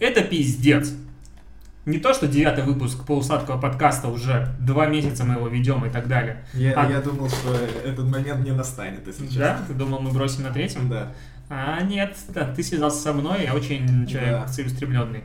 [0.00, 0.92] Это пиздец.
[1.86, 6.08] Не то, что девятый выпуск полусладкого подкаста уже два месяца мы его ведем и так
[6.08, 6.44] далее.
[6.54, 7.54] Я, А- я думал, что
[7.84, 9.40] этот момент не настанет, если честно.
[9.40, 9.64] Да?
[9.68, 10.88] Ты думал, мы бросим на третьем?
[10.88, 11.12] Да.
[11.50, 14.46] А нет, да, ты связался со мной, я очень человек Да.
[14.48, 15.24] целеустремленный.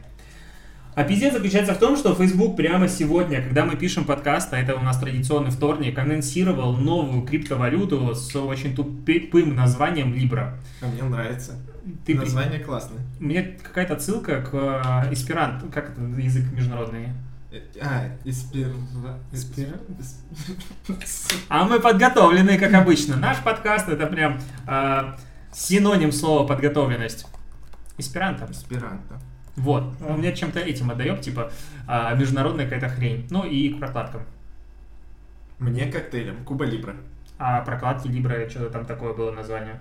[1.00, 4.76] А пиздец заключается в том, что Facebook прямо сегодня, когда мы пишем подкаст, а это
[4.76, 10.58] у нас традиционный вторник, анонсировал новую криптовалюту с очень тупым названием Libra.
[10.82, 11.54] А мне нравится.
[12.06, 13.00] Ты при- Название классное.
[13.18, 17.08] Мне какая-то отсылка к э, эсперанто, как это язык международный?
[17.54, 18.68] Э, А, испер...
[19.32, 19.80] Испер-
[21.48, 23.16] А мы подготовлены, как обычно.
[23.16, 24.38] Наш подкаст это прям
[24.68, 25.14] э,
[25.54, 27.26] синоним слова подготовленность.
[27.98, 28.50] Эсперанто.
[28.52, 29.22] Эсперанто.
[29.60, 29.84] Вот.
[30.02, 31.52] У меня чем-то этим отдает, типа,
[31.88, 33.28] а, международная какая-то хрень.
[33.30, 34.22] Ну и к прокладкам.
[35.60, 36.44] Мне коктейлем.
[36.46, 36.96] Куба Либра.
[37.42, 39.80] А прокладки Libra, что-то там такое было название.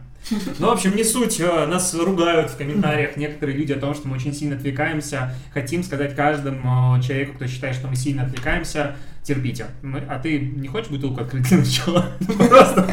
[0.60, 1.40] Ну, в общем, не суть.
[1.40, 5.34] э, Нас ругают в комментариях некоторые люди о том, что мы очень сильно отвлекаемся.
[5.52, 8.94] Хотим сказать каждому э, человеку, кто считает, что мы сильно отвлекаемся,
[9.24, 9.66] терпите.
[9.82, 12.06] Мы- А ты не хочешь бутылку открыть для начала?
[12.48, 12.88] Просто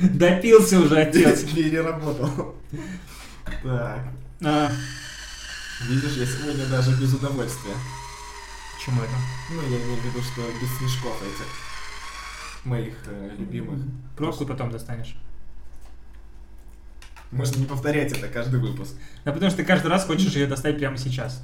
[0.00, 1.42] допился уже отец.
[1.44, 2.54] Переработал.
[3.62, 4.00] Так.
[5.88, 7.74] Видишь, я сегодня даже без удовольствия.
[8.76, 9.12] Почему это?
[9.50, 11.46] Ну, я имею в виду, что без снежков этих
[12.64, 13.80] моих э, любимых.
[14.16, 15.16] Пробку потом достанешь.
[17.32, 18.94] Можно не повторять это каждый выпуск.
[19.24, 21.42] Да потому что ты каждый раз хочешь ее достать прямо сейчас.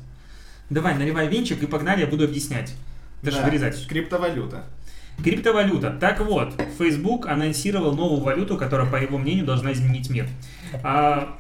[0.71, 2.75] Давай, наливай венчик и погнали, я буду объяснять.
[3.23, 3.45] Ты же Да.
[3.45, 3.87] вырезать.
[3.89, 4.65] Криптовалюта.
[5.25, 5.91] Криптовалюта.
[5.99, 10.29] Так вот, Facebook анонсировал новую валюту, которая, по его мнению, должна изменить мир.
[10.85, 11.37] А,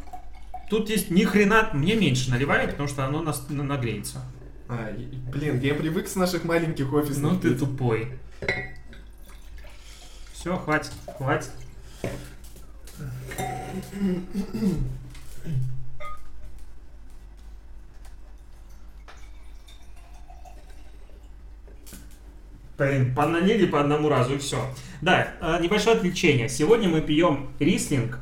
[0.70, 4.22] тут есть ни хрена, мне меньше наливай, потому что оно нас на- нагреется.
[4.68, 4.92] А,
[5.32, 8.12] блин, я привык с наших маленьких офисных Ну ты тупой.
[10.32, 11.50] Все, хватит, хватит.
[22.76, 24.64] Блин, поналили по одному разу и все.
[25.00, 26.48] Да, э, небольшое отвлечение.
[26.48, 28.20] Сегодня мы пьем рислинг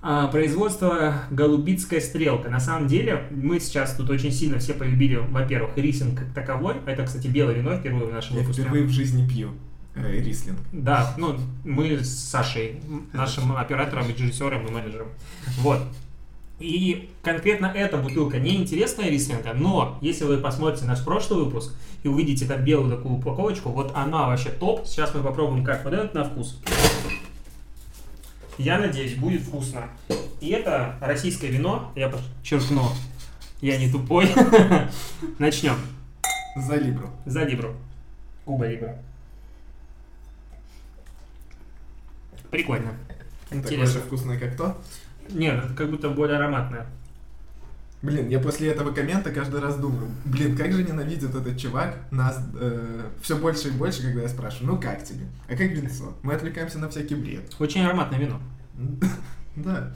[0.00, 2.48] производство Голубицкая стрелка.
[2.48, 6.76] На самом деле, мы сейчас тут очень сильно все полюбили, во-первых, рислинг как таковой.
[6.86, 8.62] Это, кстати, белое вино впервые в нашем Я выпуске.
[8.62, 9.50] впервые в жизни пью
[9.94, 10.58] э, рислинг.
[10.72, 12.80] Да, ну, мы с Сашей,
[13.12, 15.08] нашим оператором, режиссером и менеджером.
[15.58, 15.80] Вот.
[16.60, 21.72] И конкретно эта бутылка не интересная рислинга, но если вы посмотрите наш прошлый выпуск
[22.02, 24.84] и увидите там белую такую упаковочку, вот она вообще топ.
[24.86, 26.60] Сейчас мы попробуем как вот этот на вкус.
[28.58, 29.88] Я надеюсь, будет вкусно.
[30.40, 32.90] И это российское вино, я подчеркну,
[33.60, 34.28] я не тупой.
[35.38, 35.76] Начнем.
[36.56, 37.08] За Либру.
[37.24, 37.74] За Либру.
[38.44, 38.98] Куба Либра.
[42.50, 42.94] Прикольно.
[43.48, 44.00] Такое же Интересно.
[44.00, 44.76] вкусное, как то.
[45.30, 46.86] Нет, как будто более ароматное.
[48.00, 52.40] Блин, я после этого коммента каждый раз думаю, блин, как же ненавидит этот чувак нас
[53.20, 55.26] все больше и больше, когда я спрашиваю, ну как тебе?
[55.48, 56.14] А как винцо?
[56.22, 57.52] Мы отвлекаемся на всякий бред.
[57.58, 58.40] Очень ароматное вино.
[59.56, 59.92] Да.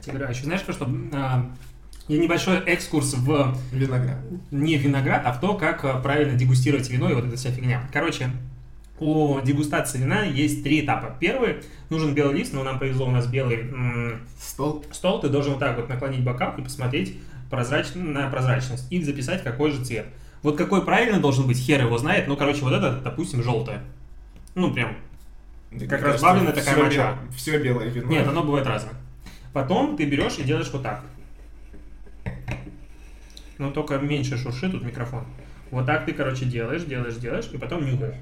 [0.00, 1.50] Тебе еще знаешь, что а,
[2.08, 4.18] я небольшой экскурс в Виноград.
[4.50, 7.88] не виноград, а в то, как а, правильно дегустировать вино и вот эта вся фигня.
[7.92, 8.30] Короче,
[9.00, 11.16] у дегустации вина есть три этапа.
[11.18, 11.56] Первый,
[11.90, 13.70] нужен белый лист, но нам повезло, у нас белый
[14.38, 14.84] Стол.
[14.92, 17.18] стол, ты должен вот так вот наклонить бокал и посмотреть
[17.50, 17.94] прозрач...
[17.94, 20.06] на прозрачность и записать, какой же цвет.
[20.42, 22.28] Вот какой правильно должен быть, хер его знает.
[22.28, 23.80] Ну, короче, вот это, допустим, желтое.
[24.54, 24.96] Ну, прям.
[25.88, 27.18] Как разбавленная такая моча.
[27.34, 28.08] Все белое вино.
[28.08, 28.94] Нет, оно бывает разное.
[29.52, 31.02] Потом ты берешь и делаешь вот так.
[33.58, 35.24] Ну, только меньше шуршит тут микрофон.
[35.70, 38.16] Вот так ты, короче, делаешь, делаешь, делаешь, и потом нюхаешь.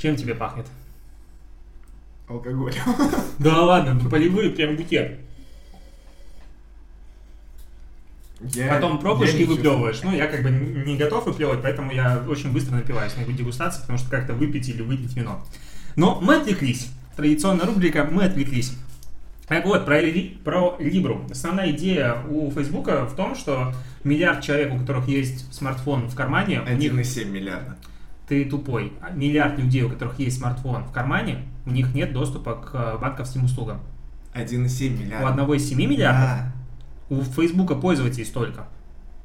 [0.00, 0.66] Чем тебе пахнет?
[2.26, 2.74] Алкоголь.
[3.38, 5.18] Да ладно, полевые прям букет.
[8.40, 10.00] Я- Потом пробуешь я и выплевываешь.
[10.02, 13.98] Ну, я как бы не готов выплевывать, поэтому я очень быстро напиваюсь на дегустации, потому
[13.98, 15.44] что как-то выпить или выпить вино.
[15.96, 16.88] Но мы отвлеклись.
[17.16, 18.72] Традиционная рубрика «Мы отвлеклись».
[19.46, 20.00] Так вот, про,
[20.44, 21.26] про Либру.
[21.30, 23.74] Основная идея у Фейсбука в том, что
[24.04, 27.76] миллиард человек, у которых есть смартфон в кармане, у них 1,7 миллиарда.
[28.30, 28.92] Ты тупой.
[29.12, 33.44] Миллиард людей, у которых есть смартфон в кармане, у них нет доступа к э, банковским
[33.44, 33.80] услугам.
[34.34, 35.28] 1,7 У миллиарда.
[35.28, 36.46] одного из 7 миллиардов,
[37.08, 38.68] у Фейсбука пользователей столько.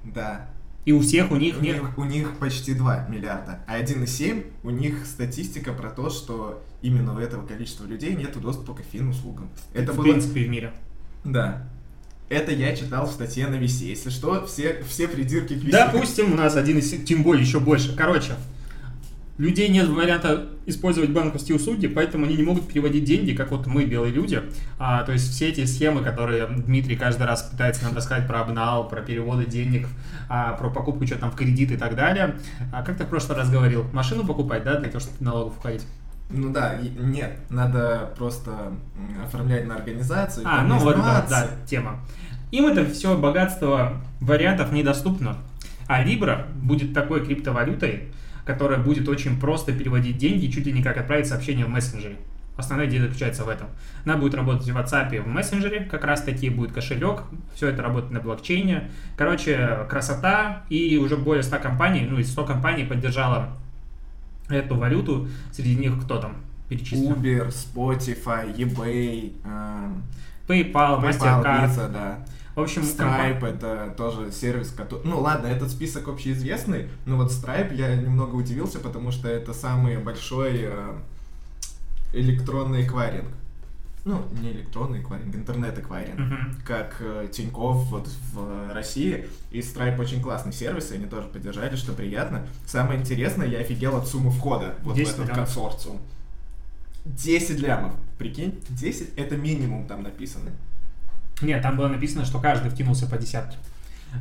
[0.04, 0.48] Да.
[0.86, 3.60] И у всех у них У нет них, у них почти 2 миллиарда.
[3.68, 8.74] А 1,7 у них статистика про то, что именно у этого количества людей нет доступа
[8.74, 9.50] к фин-услугам.
[9.76, 10.06] Это в было...
[10.06, 10.74] принципе в мире.
[11.24, 11.62] Да.
[12.28, 13.88] Это я читал в статье на Весе.
[13.88, 15.78] Если что, все, все придирки к Весе.
[15.78, 16.90] Допустим, у нас один из...
[17.06, 17.96] Тем более еще больше.
[17.96, 18.34] Короче,
[19.38, 23.86] людей нет варианта использовать банковские услуги, поэтому они не могут переводить деньги, как вот мы,
[23.86, 24.42] белые люди.
[24.80, 28.88] А, то есть все эти схемы, которые Дмитрий каждый раз пытается нам рассказать про обнал,
[28.88, 29.88] про переводы денег,
[30.30, 32.36] а, про покупку что там в кредит и так далее.
[32.72, 33.86] А как ты в прошлый раз говорил?
[33.94, 35.86] Машину покупать, да, для того, чтобы налогов уходить?
[36.30, 38.74] Ну да, нет, надо просто
[39.24, 40.46] оформлять на организацию.
[40.48, 42.00] А, ну вот, да, да, тема.
[42.52, 45.38] Им это все богатство вариантов недоступно.
[45.88, 48.12] А Libra будет такой криптовалютой,
[48.46, 52.18] которая будет очень просто переводить деньги, чуть ли не как отправить сообщение в мессенджере.
[52.58, 53.68] Основная идея заключается в этом.
[54.06, 57.82] Она будет работать в WhatsApp и в мессенджере, как раз таки будет кошелек, все это
[57.82, 58.92] работает на блокчейне.
[59.18, 63.50] Короче, красота, и уже более 100 компаний, ну и 100 компаний поддержала
[64.48, 66.38] эту валюту, среди них кто там
[66.70, 67.14] перечислен?
[67.14, 70.04] Uber, Spotify, eBay, эм,
[70.48, 71.70] PayPal, PayPal, MasterCard.
[71.70, 72.20] Visa, да.
[72.56, 75.02] В общем, компа- Stripe это тоже сервис, который...
[75.04, 79.98] Ну ладно, этот список общеизвестный, но вот Stripe я немного удивился, потому что это самый
[79.98, 80.94] большой э,
[82.14, 83.28] электронный эквайринг.
[84.06, 86.20] Ну, не электронный эквайринг, интернет-эквайринг.
[86.20, 86.56] Мгм.
[86.64, 89.28] Как э, Тинькофф вот в России.
[89.52, 92.48] И Stripe очень классный сервис, и они тоже поддержали, что приятно.
[92.66, 95.36] Самое интересное, я офигел от суммы входа вот в 10 этот лямов.
[95.36, 96.00] консорциум.
[97.06, 97.94] 10 лямов.
[98.18, 100.52] Прикинь, 10 это минимум там написано.
[101.42, 103.58] Нет, там было написано, что каждый втянулся по десятке.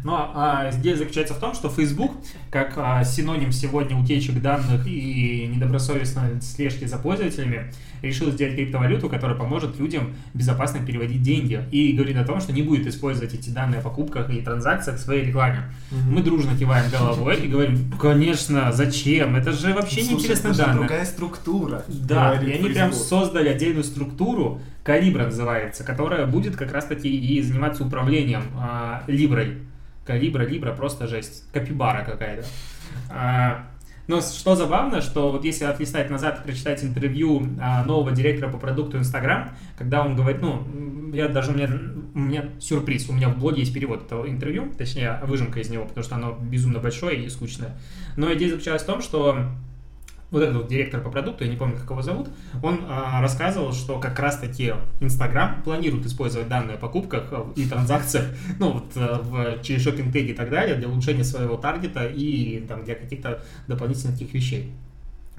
[0.02, 2.12] Но а, идея заключается в том, что Facebook,
[2.50, 7.72] как а, синоним сегодня утечек данных и недобросовестной слежки за пользователями,
[8.02, 11.64] решил сделать криптовалюту, которая поможет людям безопасно переводить деньги.
[11.70, 15.00] И говорит о том, что не будет использовать эти данные о покупках и транзакциях в
[15.00, 15.72] своей рекламе.
[16.10, 19.36] Мы дружно киваем головой и говорим, конечно, зачем?
[19.36, 20.78] Это же вообще Слушай, неинтересные данные.
[20.78, 21.84] другая структура.
[21.86, 23.08] Да, и они прям Facebook.
[23.08, 29.58] создали отдельную структуру, Калибра называется, которая будет как раз-таки и заниматься управлением а, Либрой.
[30.06, 31.50] Калибра, Либра, просто жесть.
[31.52, 32.46] Капибара какая-то.
[33.10, 33.66] А,
[34.06, 38.58] но что забавно, что вот если отлистать назад и прочитать интервью а, нового директора по
[38.58, 40.62] продукту Instagram, когда он говорит, ну,
[41.14, 41.70] я даже у меня,
[42.14, 45.86] у меня сюрприз, у меня в блоге есть перевод этого интервью, точнее, выжимка из него,
[45.86, 47.70] потому что оно безумно большое и скучное.
[48.18, 49.38] Но идея заключалась в том, что
[50.34, 52.28] вот этот вот директор по продукту, я не помню, как его зовут,
[52.60, 58.26] он а, рассказывал, что как раз-таки Инстаграм планирует использовать данные о покупках а, и транзакциях,
[58.58, 62.58] ну вот а, в, через шопинг теги и так далее, для улучшения своего таргета и
[62.66, 64.72] там для каких-то дополнительных таких вещей.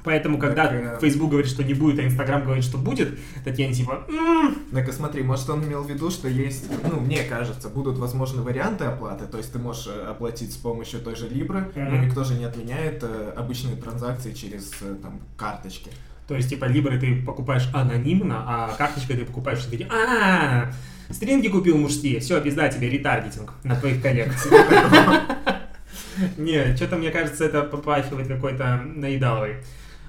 [0.06, 4.06] Поэтому, когда Так, Facebook говорит, что не будет, а Инстаграм говорит, что будет, они типа,
[4.07, 8.42] «М, Так, смотри, может он имел в виду, что есть, ну, мне кажется, будут возможны
[8.44, 12.06] варианты оплаты, то есть ты можешь э, оплатить с помощью той же Libra, но Мгм.
[12.07, 15.90] никто же не отменяет э, обычные транзакции через э, там карточки.
[16.28, 20.72] То есть, типа, либо ты покупаешь анонимно, а карточкой ты покупаешь, что такие, а
[21.12, 24.31] стринги купил мужские, все, пизда тебе ретаргетинг на твоих коллег.
[26.38, 29.57] Не, что-то, мне кажется, это попахивает какой-то наедаловой.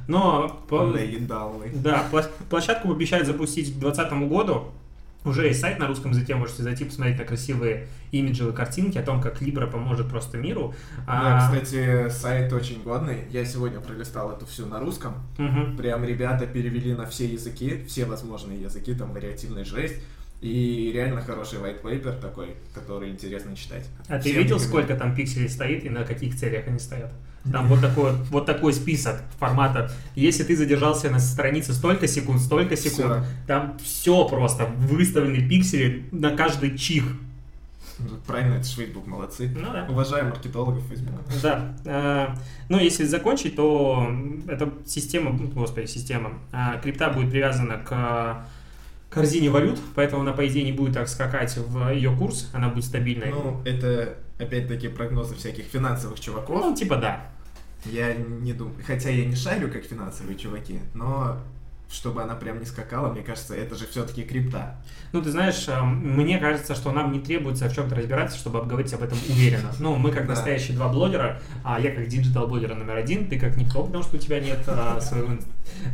[0.08, 1.70] Но, Наедаловый.
[1.74, 2.06] да,
[2.48, 4.64] площадку обещают запустить к 2020 году.
[5.24, 9.20] Уже есть сайт на русском языке, можете зайти посмотреть на красивые имиджевые картинки о том,
[9.20, 10.72] как Libra поможет просто миру.
[11.04, 13.24] Да, А, кстати, сайт очень годный.
[13.32, 15.14] Я сегодня пролистал это все на русском.
[15.36, 15.76] мгм.
[15.76, 19.96] Прям ребята перевели на все языки, все возможные языки, там вариативная жесть.
[20.42, 23.88] И реально хороший white paper такой, который интересно читать.
[24.06, 24.60] А ты Всем видел, рекомендую.
[24.60, 27.10] сколько там пикселей стоит и на каких целях они стоят?
[27.52, 29.90] Там вот такой, вот, такой список формата.
[30.14, 33.24] Если ты задержался на странице столько секунд, столько секунд, Всё.
[33.46, 37.04] там все просто выставлены пиксели на каждый чих.
[38.26, 39.50] Правильно, это ж Facebook, молодцы.
[39.58, 39.86] Ну да.
[39.88, 41.14] Уважаем маркетологов Facebook.
[41.42, 41.74] Да.
[41.84, 42.28] Э,
[42.68, 44.10] Ну, если закончить, то
[44.48, 48.44] эта система, ну, господи, система, а, крипта будет привязана к
[49.08, 52.84] корзине валют, поэтому она, по идее, не будет так скакать в ее курс, она будет
[52.84, 53.30] стабильной.
[53.30, 56.60] Ну, это опять-таки прогнозы всяких финансовых чуваков.
[56.60, 57.28] Ну, типа да.
[57.92, 61.38] Я не думаю, хотя я не шарю, как финансовые чуваки, но
[61.88, 64.74] чтобы она прям не скакала, мне кажется, это же все-таки крипта.
[65.12, 68.92] Ну, ты знаешь, э, мне кажется, что нам не требуется в чем-то разбираться, чтобы обговорить
[68.92, 69.70] об этом уверенно.
[69.78, 70.30] Ну, мы как Да.
[70.30, 74.18] настоящие два блогера, а я как digital-блогер номер один, ты как никто, потому что у
[74.18, 75.28] тебя нет а, своего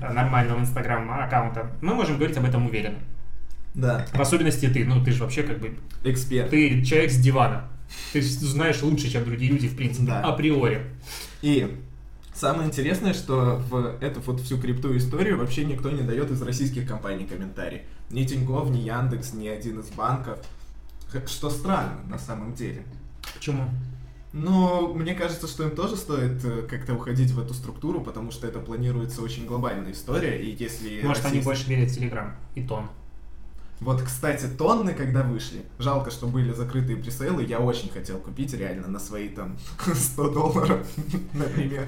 [0.01, 1.73] нормального инстаграм-аккаунта.
[1.83, 2.99] Мы можем говорить об этом уверенно.
[3.75, 4.07] Да.
[4.15, 6.49] В особенности ты, ну, ты же вообще как бы, Эксперт.
[6.49, 7.69] ты человек с дивана.
[8.15, 10.23] Ты знаешь лучше, чем другие люди, в принципе, Да.
[10.23, 10.87] априори.
[11.43, 11.79] И
[12.35, 16.89] самое интересное, что в эту вот всю крипту историю вообще никто не дает из российских
[16.89, 17.83] компаний комментарий.
[18.11, 20.39] Ни Тинькофф, ни Яндекс, ни один из банков.
[21.27, 22.85] Что странно на самом деле.
[23.35, 23.65] Почему?
[24.33, 28.47] Но мне кажется, что им тоже стоит э, как-то уходить в эту структуру, потому что
[28.47, 31.03] это планируется очень глобальная история, и если...
[31.03, 32.89] Может, они российс- больше верят в Телеграм и Тон.
[33.83, 38.87] Вот, кстати, тонны, когда вышли, жалко, что были закрытые пресейлы, я очень хотел купить реально
[38.89, 39.57] на свои там
[39.95, 40.87] 100 долларов,
[41.35, 41.87] например.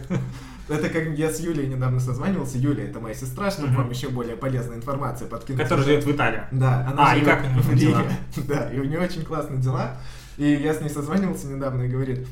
[0.68, 2.56] Это как я с Юлей недавно созванивался.
[2.58, 3.76] Юля, это моя сестра, чтобы Мгм.
[3.76, 5.62] вам еще более полезной информации подкинуть.
[5.62, 6.42] Который живет в Италии.
[6.52, 7.70] Да, она А, и живет как у неё в?
[7.72, 8.10] Риге.
[8.48, 9.96] Да, и у нее очень классные дела.
[10.38, 12.26] И я с ней созванивался недавно и говорит,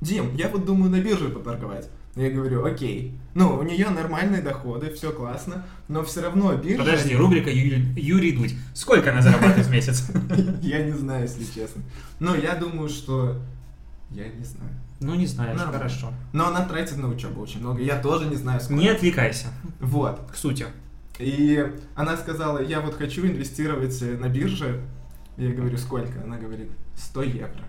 [0.00, 1.88] Дим, я вот думаю на бирже поторговать.
[2.16, 3.18] Я говорю, окей.
[3.34, 6.84] Ну, у нее нормальные доходы, все классно, но все равно биржа...
[6.84, 8.54] Подожди, рубрика Ю- Юрий Дудь.
[8.72, 10.08] Сколько она зарабатывает в месяц?
[10.62, 11.82] Я не знаю, если честно.
[12.20, 13.42] Но я думаю, что...
[14.10, 14.70] Я не знаю.
[15.00, 15.78] Ну, не знаешь, Нормально.
[15.78, 16.12] хорошо.
[16.32, 17.82] Но она тратит на учебу очень много.
[17.82, 18.80] Я тоже не знаю, сколько.
[18.80, 19.48] Не отвлекайся.
[19.80, 20.20] Вот.
[20.32, 20.66] К сути.
[21.18, 21.66] И
[21.96, 24.80] она сказала, я вот хочу инвестировать э, на бирже.
[25.36, 26.22] Я говорю, сколько?
[26.22, 27.64] Она говорит, 100 евро.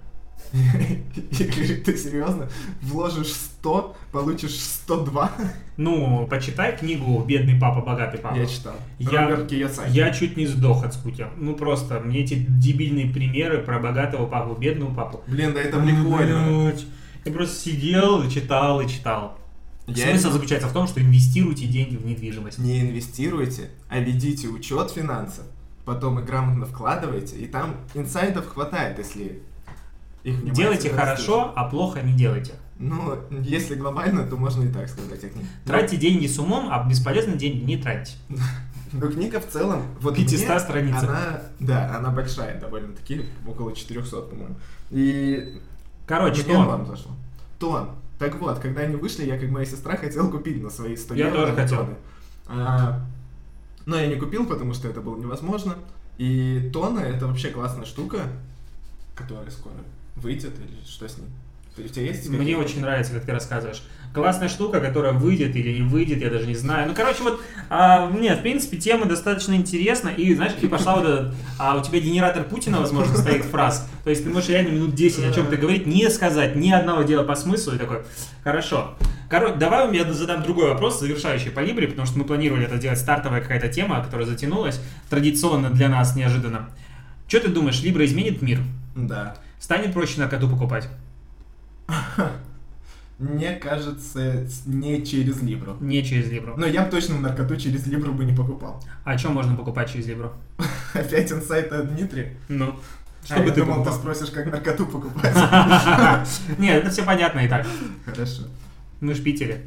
[0.54, 2.50] Я говорю, ты серьезно?
[2.82, 5.32] Вложишь 100, получишь 102?
[5.78, 8.36] Ну, почитай книгу «Бедный папа, богатый папа».
[8.36, 8.76] Я читал.
[9.00, 9.46] Я-.
[9.88, 11.26] Я чуть не сдох от скуки.
[11.38, 15.24] Ну, просто мне эти дебильные примеры про богатого папу, бедного папу.
[15.28, 16.74] Блин, да это прикольно.
[17.26, 19.38] Я просто сидел и читал, и читал.
[19.88, 22.58] Я Смысл заключается в том, что инвестируйте деньги в недвижимость.
[22.58, 25.46] Не инвестируйте, а ведите учет финансов,
[25.86, 29.44] потом их грамотно вкладывайте, и там инсайдов хватает, если
[30.26, 32.54] их Делайте хорошо, а плохо не делайте.
[32.80, 35.24] Ну, если глобально, то можно и так сказать.
[35.24, 35.48] о книге.
[35.66, 38.14] Тратьте деньги с умом, а бесполезные деньги не тратьте.
[38.92, 40.96] Но книга в целом, вот 500 мне страниц.
[41.04, 44.56] Она, да, она большая довольно-таки, около 400, по-моему.
[44.90, 45.60] И
[46.08, 46.64] Короче, что?
[46.64, 47.12] вам зашло.
[47.60, 47.90] Тон.
[48.18, 51.32] Так вот, когда они вышли, я, как моя сестра, хотел купить на свои 100 Я
[51.32, 51.88] тоже хотел.
[52.48, 53.02] А,
[53.86, 55.76] но я не купил, потому что это было невозможно.
[56.18, 58.22] И тона это вообще классная штука,
[59.16, 59.76] которая скоро
[60.16, 61.18] выйдет, или что с
[61.78, 63.82] есть У тебя есть Мне очень нравится, как ты рассказываешь.
[64.14, 66.88] Классная штука, которая выйдет или не выйдет, я даже не знаю.
[66.88, 70.08] Ну, короче, вот, а, нет, в принципе, тема достаточно интересна.
[70.08, 73.90] И, знаешь, как пошла вот этот, а у тебя генератор Путина, возможно, стоит фраз.
[74.06, 77.24] То есть ты можешь реально минут 10 о чем-то говорить, не сказать ни одного дела
[77.24, 78.04] по смыслу, и такой,
[78.42, 78.96] хорошо.
[79.30, 83.00] Короче, давай я задам другой вопрос, завершающий по Либре, потому что мы планировали это делать
[83.00, 84.80] стартовая какая-то тема, которая затянулась,
[85.10, 86.70] традиционно для нас, неожиданно.
[87.28, 88.60] Что ты думаешь, Либра изменит мир?
[88.96, 89.36] Да.
[89.66, 90.88] Станет проще наркоту покупать?
[93.18, 95.76] Мне кажется, не через Либру.
[95.80, 96.54] Не через Либру.
[96.56, 98.80] Но я бы точно наркоту через Либру бы не покупал.
[99.04, 100.34] А что можно покупать через Либру?
[100.94, 102.36] Опять инсайт от Дмитрия.
[102.48, 102.76] Ну,
[103.24, 104.00] Что что бы я ты думал, ты покупал?
[104.14, 105.34] спросишь, как наркоту покупать.
[106.60, 107.66] Нет, это все понятно и так.
[108.06, 108.44] Хорошо.
[109.02, 109.64] Мы в Питере.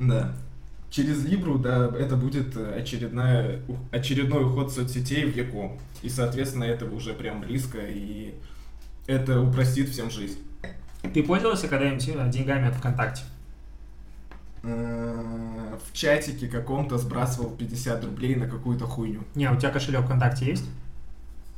[0.00, 0.34] Да.
[0.88, 5.78] Через Либру, да, это будет очередная, очередной уход соцсетей в веку.
[6.00, 8.32] И, соответственно, это уже прям близко, и
[9.06, 10.38] это упростит всем жизнь.
[11.14, 13.22] Ты пользовался когда-нибудь э, деньгами от ВКонтакте?
[14.62, 19.22] Э, В чатике каком-то сбрасывал 50 рублей на какую-то хуйню.
[19.34, 20.64] Не, у тебя кошелек ВКонтакте есть?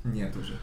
[0.04, 0.56] Нет уже.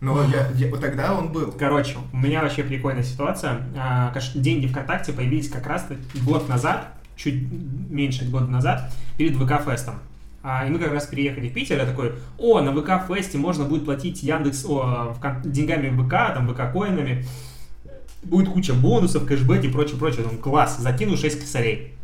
[0.00, 1.52] Но я, я- тогда он был.
[1.52, 3.62] Короче, у меня вообще прикольная ситуация.
[3.76, 5.86] А, кош- Деньги ВКонтакте появились как раз
[6.24, 7.50] год назад, чуть
[7.90, 9.96] меньше года назад, перед ВК-фестом.
[10.46, 13.86] А, и мы как раз переехали в Питер, я такой, о, на ВК-фесте можно будет
[13.86, 17.24] платить Яндекс о, вкон- деньгами ВК, там, ВК-коинами.
[18.22, 20.22] Будет куча бонусов, кэшбэк и прочее, прочее.
[20.22, 21.94] Думаю, класс, закину 6 косарей.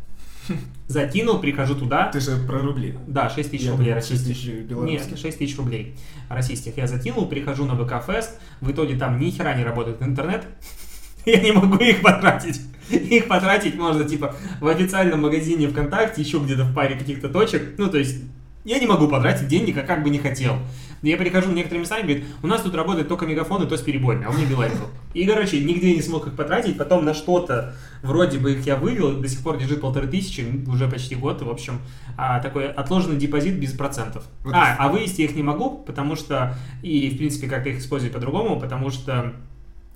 [0.87, 2.09] Закинул, прихожу туда.
[2.09, 2.97] Ты же про рубли.
[3.07, 4.35] Да, 6 тысяч Я рублей думал, 6 российских.
[4.35, 5.09] тысяч белорусских.
[5.11, 5.95] Нет, 6 тысяч рублей
[6.27, 6.77] российских.
[6.77, 10.45] Я закинул, прихожу на ВК-фест, в итоге там ни хера не работает интернет,
[11.25, 12.59] я не могу их потратить.
[13.09, 17.75] Их потратить можно, типа, в официальном магазине ВКонтакте, еще где-то в паре каких-то точек.
[17.77, 18.17] Ну, то есть,
[18.63, 20.57] я не могу потратить денег, а как бы не хотел.
[21.01, 23.75] Я прихожу в некоторые места и говорит, у нас тут работает только мегафон, и то
[23.75, 24.87] с перебоями, а у меня Билайн был.
[25.15, 29.19] И, короче, нигде не смог их потратить, потом на что-то, вроде бы их я вывел,
[29.19, 31.79] до сих пор лежит полторы тысячи, уже почти год, в общем,
[32.17, 34.25] а, такой отложенный депозит без процентов.
[34.43, 34.53] Вот.
[34.53, 38.59] А, а вывести их не могу, потому что, и, в принципе, как их использовать по-другому,
[38.59, 39.33] потому что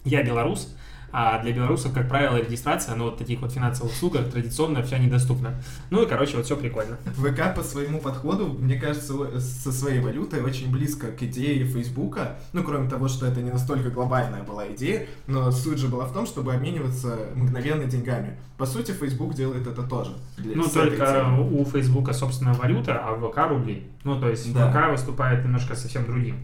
[0.06, 0.75] я белорус,
[1.18, 5.54] а для белорусов, как правило, регистрация на вот таких вот финансовых услугах традиционно вся недоступна.
[5.90, 6.98] Ну и, короче, вот все прикольно.
[7.16, 12.36] ВК по своему подходу, мне кажется, со своей валютой очень близко к идее Фейсбука.
[12.52, 16.12] Ну, кроме того, что это не настолько глобальная была идея, но суть же была в
[16.14, 18.38] том, чтобы обмениваться мгновенно деньгами.
[18.58, 20.12] По сути, Facebook делает это тоже.
[20.38, 23.88] для- Ну, только у Фейсбука собственная валюта, а в ВК рубли.
[24.04, 24.70] Ну, то есть Да.
[24.70, 26.36] ВК выступает немножко совсем другим.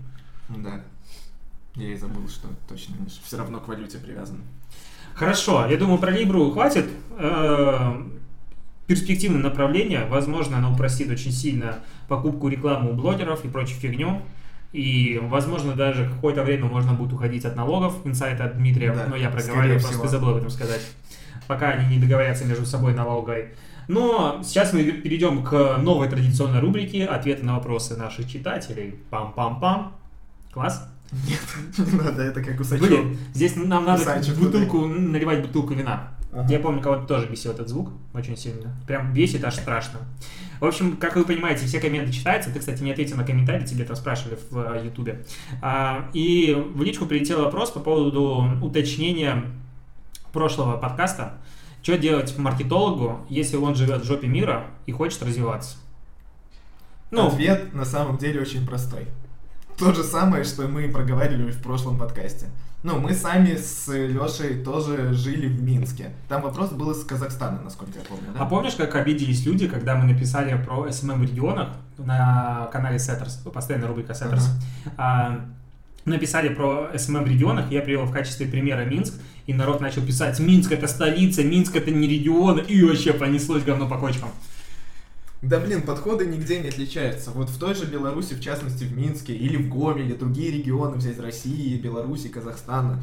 [0.50, 0.82] Да.
[1.76, 4.42] Я и забыл, что точно все равно к валюте привязано.
[5.14, 6.86] Хорошо, я думаю, про Либру хватит.
[7.18, 8.02] Э,
[8.88, 10.06] Перспективное направление.
[10.10, 14.22] Возможно, оно упростит очень сильно покупку рекламы у блогеров и прочую фигню.
[14.74, 17.94] И, возможно, даже какое-то время можно будет уходить от налогов.
[18.06, 20.08] Инсайт от Дмитрия, Да, но я проговариваю, просто всего.
[20.08, 20.82] забыл об этом сказать.
[21.48, 23.50] Пока они не договорятся между собой налогой.
[23.88, 28.96] Но сейчас мы перейдем к новой традиционной рубрике «Ответы на вопросы наших читателей».
[29.10, 29.94] Пам-пам-пам.
[30.52, 30.88] Класс?
[31.12, 32.88] Не надо, это как у Сачева.
[32.88, 36.14] Блин, здесь нам надо Кусачек бутылку, наливать бутылку вина.
[36.32, 36.48] Ага.
[36.50, 38.74] Я помню, кого-то тоже бесил этот звук очень сильно.
[38.88, 40.00] Прям бесит, аж страшно.
[40.62, 42.52] В общем, как вы понимаете, все комменты читаются.
[42.52, 45.26] Ты, кстати, не ответил на комментарий, тебе там спрашивали в э, Ютубе.
[45.62, 49.44] А, и в личку прилетел вопрос по поводу уточнения
[50.32, 51.34] прошлого подкаста.
[51.84, 55.78] Что делать маркетологу, если он живет в жопе мира и хочет развиваться?
[57.10, 59.08] Ну, Ответ на самом деле очень простой.
[59.78, 62.48] То же самое, что мы проговаривали в прошлом подкасте.
[62.84, 66.10] Ну, мы сами с Лешей тоже жили в Минске.
[66.28, 68.42] Там вопрос был из Казахстана, насколько я помню, да?
[68.42, 73.36] А помнишь, как обиделись люди, когда мы написали про SMM в регионах на канале Setters,
[73.54, 74.92] постоянная рубрика Setters, угу.
[74.98, 75.46] а,
[76.06, 79.14] написали про SMM в регионах, я привел в качестве примера Минск,
[79.46, 83.88] и народ начал писать, Минск это столица, Минск это не регион, и вообще понеслось говно
[83.88, 84.30] по кочкам.
[85.42, 87.32] Да блин, подходы нигде не отличаются.
[87.32, 91.20] Вот в той же Беларуси, в частности в Минске, или в Гомеле, другие регионы взять
[91.20, 93.02] России, Беларуси, Казахстана.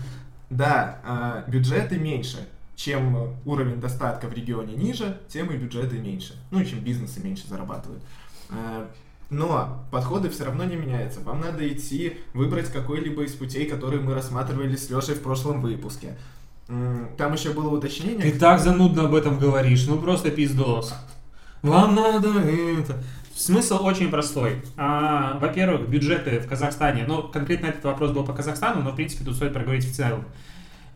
[0.49, 2.49] Да, э, бюджеты меньше.
[2.77, 6.35] Чем уровень достатка в регионе ниже, тем и бюджеты меньше.
[6.53, 8.05] Ну, чем бизнесы меньше зарабатывают.
[8.51, 8.87] Э,
[9.31, 11.19] но подходы все равно не меняются.
[11.21, 16.17] Вам надо идти, выбрать какой-либо из путей, которые мы рассматривали с Лешей в прошлом выпуске.
[17.17, 18.31] Там еще было уточнение.
[18.31, 20.95] Ты так занудно об этом говоришь, ну просто пиздос
[21.63, 23.03] вам надо это.
[23.35, 24.63] Смысл очень простой.
[24.77, 29.25] А, во-первых, бюджеты в Казахстане, ну, конкретно этот вопрос был по Казахстану, но, в принципе,
[29.25, 30.25] тут стоит проговорить в целом.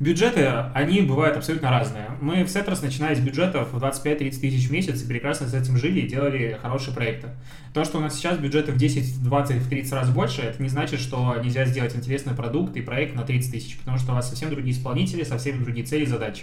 [0.01, 2.11] Бюджеты, они бывают абсолютно разные.
[2.21, 5.77] Мы в Сетрос, начиная с бюджетов в 25-30 тысяч в месяц, и прекрасно с этим
[5.77, 7.29] жили и делали хорошие проекты.
[7.73, 10.69] То, что у нас сейчас бюджеты в 10, 20, в 30 раз больше, это не
[10.69, 14.29] значит, что нельзя сделать интересный продукт и проект на 30 тысяч, потому что у вас
[14.29, 16.43] совсем другие исполнители, совсем другие цели и задачи.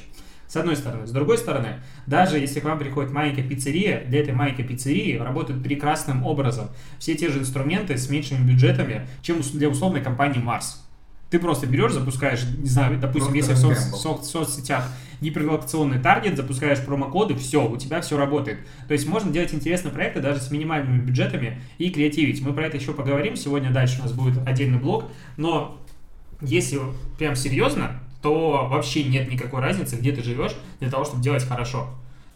[0.49, 1.05] С одной стороны.
[1.05, 1.75] С другой стороны,
[2.07, 7.13] даже если к вам приходит маленькая пиццерия, для этой маленькой пиццерии работают прекрасным образом все
[7.13, 10.83] те же инструменты с меньшими бюджетами, чем для условной компании Марс.
[11.29, 14.91] Ты просто берешь, запускаешь, не знаю, допустим, если в соц, соц, соцсетях
[15.21, 18.57] гиперлокационный таргет, запускаешь промокоды, все, у тебя все работает.
[18.87, 22.41] То есть можно делать интересные проекты даже с минимальными бюджетами и креативить.
[22.41, 23.35] Мы про это еще поговорим.
[23.35, 25.05] Сегодня дальше у нас будет отдельный блог.
[25.37, 25.79] Но
[26.41, 26.79] если
[27.19, 31.87] прям серьезно, то вообще нет никакой разницы, где ты живешь, для того, чтобы делать хорошо.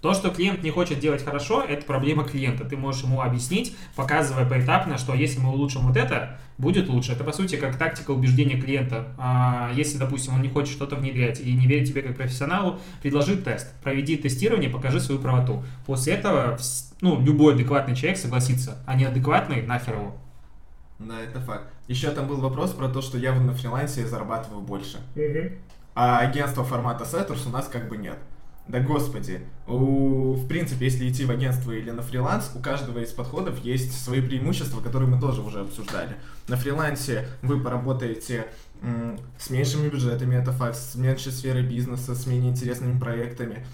[0.03, 2.65] То, что клиент не хочет делать хорошо, это проблема клиента.
[2.65, 7.13] Ты можешь ему объяснить, показывая поэтапно, что если мы улучшим вот это, будет лучше.
[7.13, 9.07] Это, по сути, как тактика убеждения клиента.
[9.17, 13.37] А если, допустим, он не хочет что-то внедрять и не верит тебе как профессионалу, предложи
[13.37, 13.73] тест.
[13.81, 15.63] Проведи тестирование, покажи свою правоту.
[15.85, 16.57] После этого
[16.99, 20.17] ну, любой адекватный человек согласится, а неадекватный нахер его.
[20.99, 21.71] Да, это факт.
[21.87, 24.97] Еще там был вопрос про то, что я на фрилансе зарабатываю больше.
[25.15, 25.55] Угу.
[25.95, 28.17] А агентства формата Setters у нас как бы нет.
[28.67, 33.11] Да господи, у, в принципе, если идти в агентство или на фриланс, у каждого из
[33.11, 36.15] подходов есть свои преимущества, которые мы тоже уже обсуждали.
[36.47, 38.47] На фрилансе вы поработаете
[39.37, 43.65] с меньшими бюджетами, это факт, с меньшей сферой бизнеса, с менее интересными проектами,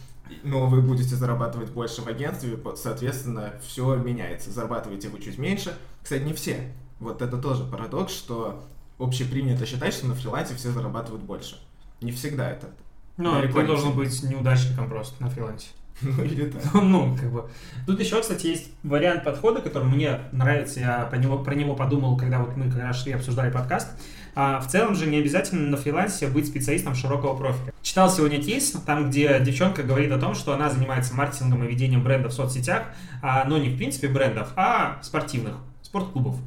[0.44, 4.52] но вы будете зарабатывать больше в агентстве, соответственно, все меняется.
[4.52, 5.74] Зарабатываете вы чуть меньше.
[6.02, 6.74] Кстати, не все.
[7.00, 8.64] Вот это тоже парадокс, что
[8.98, 11.60] общепринято считать, что на фрилансе все зарабатывают больше.
[12.02, 12.70] Не всегда это.
[13.18, 15.68] Ну, ты должен быть неудачником просто на фрилансе.
[16.02, 16.74] Ну, или так.
[16.76, 17.50] ну, как бы.
[17.86, 20.80] Тут еще, кстати, есть вариант подхода, который мне нравится.
[20.80, 23.90] Я про него, про него подумал, когда вот мы как раз шли обсуждали подкаст.
[24.34, 27.74] А в целом же не обязательно на фрилансе быть специалистом широкого профиля.
[27.82, 32.04] Читал сегодня кейс, там, где девчонка говорит о том, что она занимается маркетингом и ведением
[32.04, 32.84] брендов в соцсетях,
[33.22, 36.38] а, но не в принципе брендов, а спортивных, спортклубов.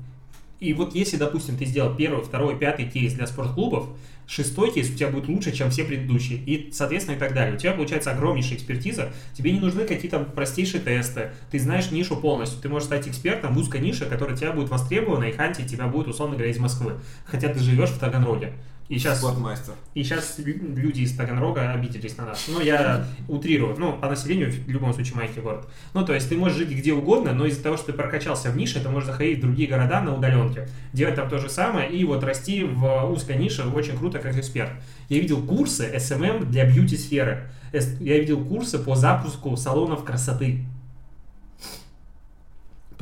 [0.60, 3.88] И вот если, допустим, ты сделал первый, второй, пятый кейс для спортклубов,
[4.26, 6.38] шестой кейс у тебя будет лучше, чем все предыдущие.
[6.38, 7.54] И, соответственно, и так далее.
[7.54, 9.12] У тебя получается огромнейшая экспертиза.
[9.34, 11.32] Тебе не нужны какие-то простейшие тесты.
[11.50, 12.60] Ты знаешь нишу полностью.
[12.60, 16.08] Ты можешь стать экспертом в узкой нише, которая тебя будет востребована, и хантить тебя будет,
[16.08, 16.94] условно говоря, из Москвы.
[17.24, 18.52] Хотя ты живешь в Таганроге.
[18.92, 19.72] И сейчас, Спортмастер.
[19.94, 22.44] и сейчас люди из Таганрога обиделись на нас.
[22.46, 23.74] Ну, я утрирую.
[23.78, 25.66] Ну, по населению в любом случае маленький город.
[25.94, 28.56] Ну, то есть ты можешь жить где угодно, но из-за того, что ты прокачался в
[28.58, 32.04] нише, ты можешь заходить в другие города на удаленке, делать там то же самое и
[32.04, 34.72] вот расти в узкой нише очень круто как эксперт.
[35.08, 37.48] Я видел курсы SMM для бьюти-сферы.
[37.72, 40.66] Я видел курсы по запуску салонов красоты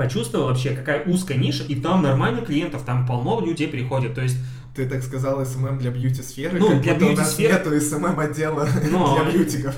[0.00, 4.14] почувствовал вообще, какая узкая ниша, и там нормально клиентов, там полно людей приходят.
[4.14, 4.38] То есть
[4.74, 8.18] ты так сказал SMM для бьюти-сферы, ну, как для будто бьюти у нас нету SMM
[8.18, 9.22] отдела Но...
[9.22, 9.74] для бьютиков.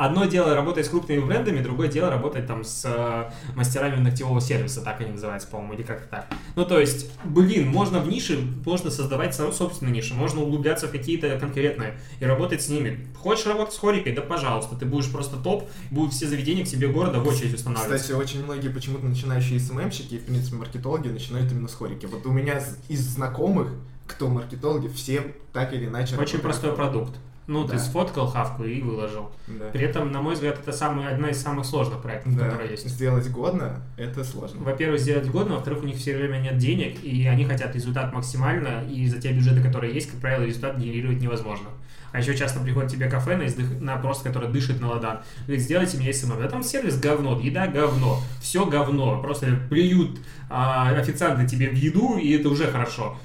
[0.00, 4.80] Одно дело работать с крупными брендами, другое дело работать там с э, мастерами ногтевого сервиса,
[4.80, 6.26] так они называются, по-моему, или как-то так.
[6.56, 11.38] Ну, то есть, блин, можно в нише, можно создавать собственные ниши, можно углубляться в какие-то
[11.38, 13.08] конкретные и работать с ними.
[13.14, 14.14] Хочешь работать с хорикой?
[14.14, 18.00] Да, пожалуйста, ты будешь просто топ, будут все заведения к себе города в очередь устанавливать.
[18.00, 22.06] Кстати, очень многие почему-то начинающие СММщики, в принципе, маркетологи начинают именно с хорики.
[22.06, 23.68] Вот у меня из знакомых
[24.10, 27.16] кто маркетологи, все так или иначе Очень простой продукт.
[27.46, 27.72] Ну, Да.
[27.72, 29.30] ты сфоткал хавку и выложил.
[29.48, 29.64] Да.
[29.72, 32.44] При этом, на мой взгляд, это самый, одна из самых сложных проектов, Да.
[32.44, 32.88] которые есть.
[32.88, 34.62] Сделать годно это сложно.
[34.62, 38.84] Во-первых, сделать годно, во-вторых, у них все время нет денег, и они хотят результат максимально,
[38.88, 41.70] и за те бюджеты, которые есть, как правило, результат генерировать невозможно.
[42.12, 45.18] А еще часто приходит тебе кафе на, издых- на просто, который дышит на ладан.
[45.46, 46.40] Говорит, сделайте мне SMM.
[46.40, 49.20] Да там сервис говно, еда говно, все говно.
[49.22, 50.18] Просто плюют
[50.48, 53.16] а, официанты тебе в еду, и это уже хорошо.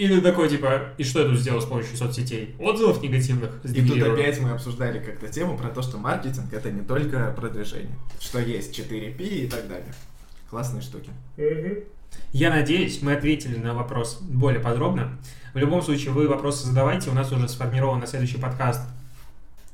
[0.00, 2.54] И ты такой, типа, и что я тут сделал с помощью соцсетей?
[2.58, 6.80] Отзывов негативных И тут опять мы обсуждали как-то тему про то, что маркетинг это не
[6.80, 9.92] только продвижение, что есть 4P и так далее.
[10.48, 11.10] Классные штуки.
[12.32, 15.18] Я надеюсь, мы ответили на вопрос более подробно.
[15.52, 17.10] В любом случае, вы вопросы задавайте.
[17.10, 18.80] У нас уже сформирован на следующий подкаст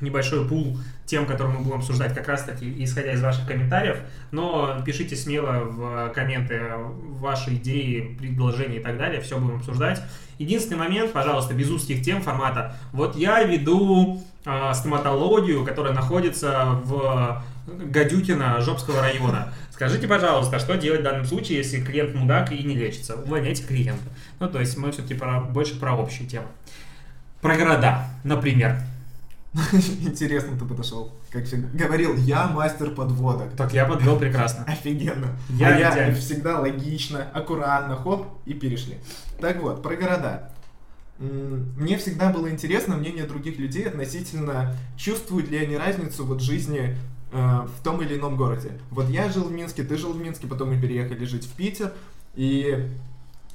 [0.01, 3.99] небольшой пул тем, которые мы будем обсуждать как раз таки исходя из ваших комментариев.
[4.31, 9.21] Но пишите смело в комменты ваши идеи, предложения и так далее.
[9.21, 10.03] Все будем обсуждать.
[10.39, 12.77] Единственный момент, пожалуйста, без узких тем формата.
[12.93, 19.53] Вот я веду э, стоматологию, которая находится в Гадюкино Жопского района.
[19.71, 23.15] Скажите, пожалуйста, что делать в данном случае, если клиент мудак и не лечится?
[23.15, 24.05] Увольняйте клиента.
[24.41, 26.47] Ну, то есть мы все-таки про, больше про общие темы.
[27.41, 28.77] Про города, например.
[30.03, 31.13] Интересно ты подошел.
[31.31, 31.69] Как всегда.
[31.73, 33.57] Говорил, я мастер подводок.
[33.57, 34.65] Так я подвел прекрасно.
[34.67, 35.37] Офигенно.
[35.51, 38.99] Я а я всегда логично, аккуратно, хоп, и перешли.
[39.41, 40.53] Так вот, про города.
[41.19, 46.95] Мне всегда было интересно мнение других людей относительно, чувствуют ли они разницу вот жизни
[47.33, 48.73] э, в том или ином городе.
[48.91, 51.95] Вот я жил в Минске, ты жил в Минске, потом мы переехали жить в Питер,
[52.35, 52.87] и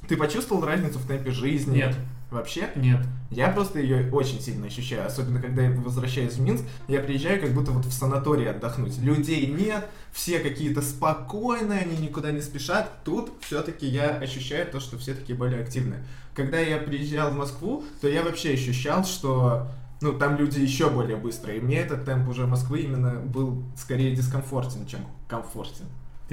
[0.08, 1.76] ты почувствовал разницу в темпе жизни?
[1.76, 1.96] Нет.
[2.32, 2.70] Вообще?
[2.76, 3.00] Нет.
[3.30, 7.52] Я просто ее очень сильно ощущаю, особенно когда я возвращаюсь в Минск, я приезжаю как
[7.52, 8.98] будто вот в санаторий отдохнуть.
[8.98, 13.04] Людей нет, все какие-то спокойные, они никуда не спешат.
[13.04, 16.04] Тут все-таки я ощущаю то, что все такие более активные.
[16.34, 19.68] Когда я приезжал в Москву, то я вообще ощущал, что
[20.00, 21.58] ну, там люди еще более быстрые.
[21.58, 25.84] И мне этот темп уже Москвы именно был скорее дискомфортен, чем комфортен.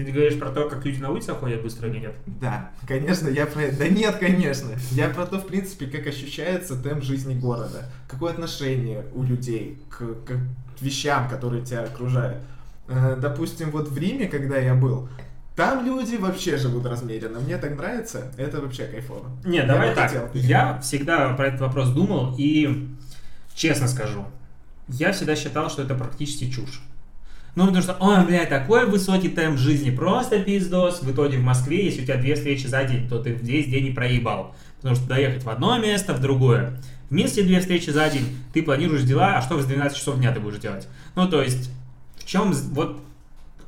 [0.05, 2.15] Ты говоришь про то, как люди на улице ходят быстро или нет?
[2.25, 3.79] Да, конечно, я про это.
[3.79, 4.71] Да нет, конечно.
[4.91, 7.85] Я про то, в принципе, как ощущается темп жизни города.
[8.07, 10.39] Какое отношение у людей к, к
[10.81, 12.37] вещам, которые тебя окружают.
[12.87, 15.09] Э, Допустим, вот в Риме, когда я был,
[15.55, 17.39] там люди вообще живут размеренно.
[17.39, 19.29] Мне так нравится, это вообще кайфово.
[19.43, 20.09] Нет, Я давай так.
[20.09, 20.29] хотел.
[20.33, 22.87] Я всегда про этот вопрос думал и
[23.53, 24.23] честно скажу,
[24.87, 26.81] я всегда считал, что это практически чушь.
[27.59, 31.01] Ну, потому что, ой, блядь, такой высокий темп жизни, просто пиздос.
[31.01, 33.87] В итоге в Москве, если у тебя две встречи за день, то ты весь день
[33.87, 34.55] и проебал.
[34.77, 36.81] Потому что доехать в одно место, в другое.
[37.09, 40.31] В Минске две встречи за день, ты планируешь дела, а что в 12 часов дня
[40.31, 40.87] ты будешь делать?
[41.15, 41.69] Ну, то есть,
[42.17, 43.01] в чем, вот,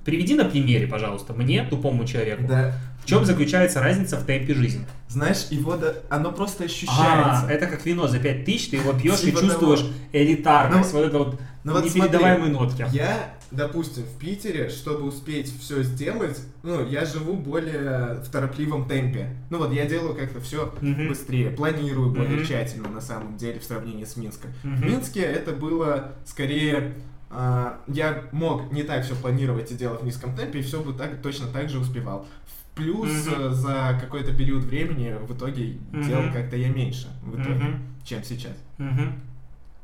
[0.05, 2.73] приведи на примере, пожалуйста, мне, тупому человеку, Да.
[3.03, 4.85] в чем заключается разница в темпе жизни?
[5.09, 7.47] Знаешь, его да, оно просто А, ощущается.
[7.49, 9.91] это как вино за 5000, ты его пьешь и Типа чувствуешь того.
[10.13, 12.95] элитарность, Ну, вот это вот ну вот непередаваемые смотри, нотки.
[12.95, 13.17] Я,
[13.51, 19.35] допустим, в Питере, чтобы успеть все сделать, ну, я живу более в торопливом темпе.
[19.49, 21.09] Ну вот я делаю как-то все Мгм.
[21.09, 22.45] быстрее, планирую более Мгм.
[22.45, 24.51] тщательно на самом деле в сравнении с Минском.
[24.63, 24.85] В Мгм.
[24.87, 26.93] Минске это было скорее
[27.33, 30.91] а, я мог не так все планировать и делать в низком темпе, и все бы
[30.93, 32.27] так, точно так же успевал.
[32.45, 36.03] В Плюс э, за какой-то период времени в итоге Мгм.
[36.07, 37.79] делал как-то я меньше в итоге, Мгм.
[38.03, 38.53] чем сейчас.
[38.77, 39.13] Мгм.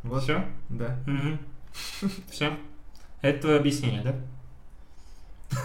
[0.04, 0.24] Вот.
[0.24, 0.46] Все?
[0.70, 0.98] Да.
[2.32, 2.52] Все?
[3.22, 4.16] Это твое объяснение, да?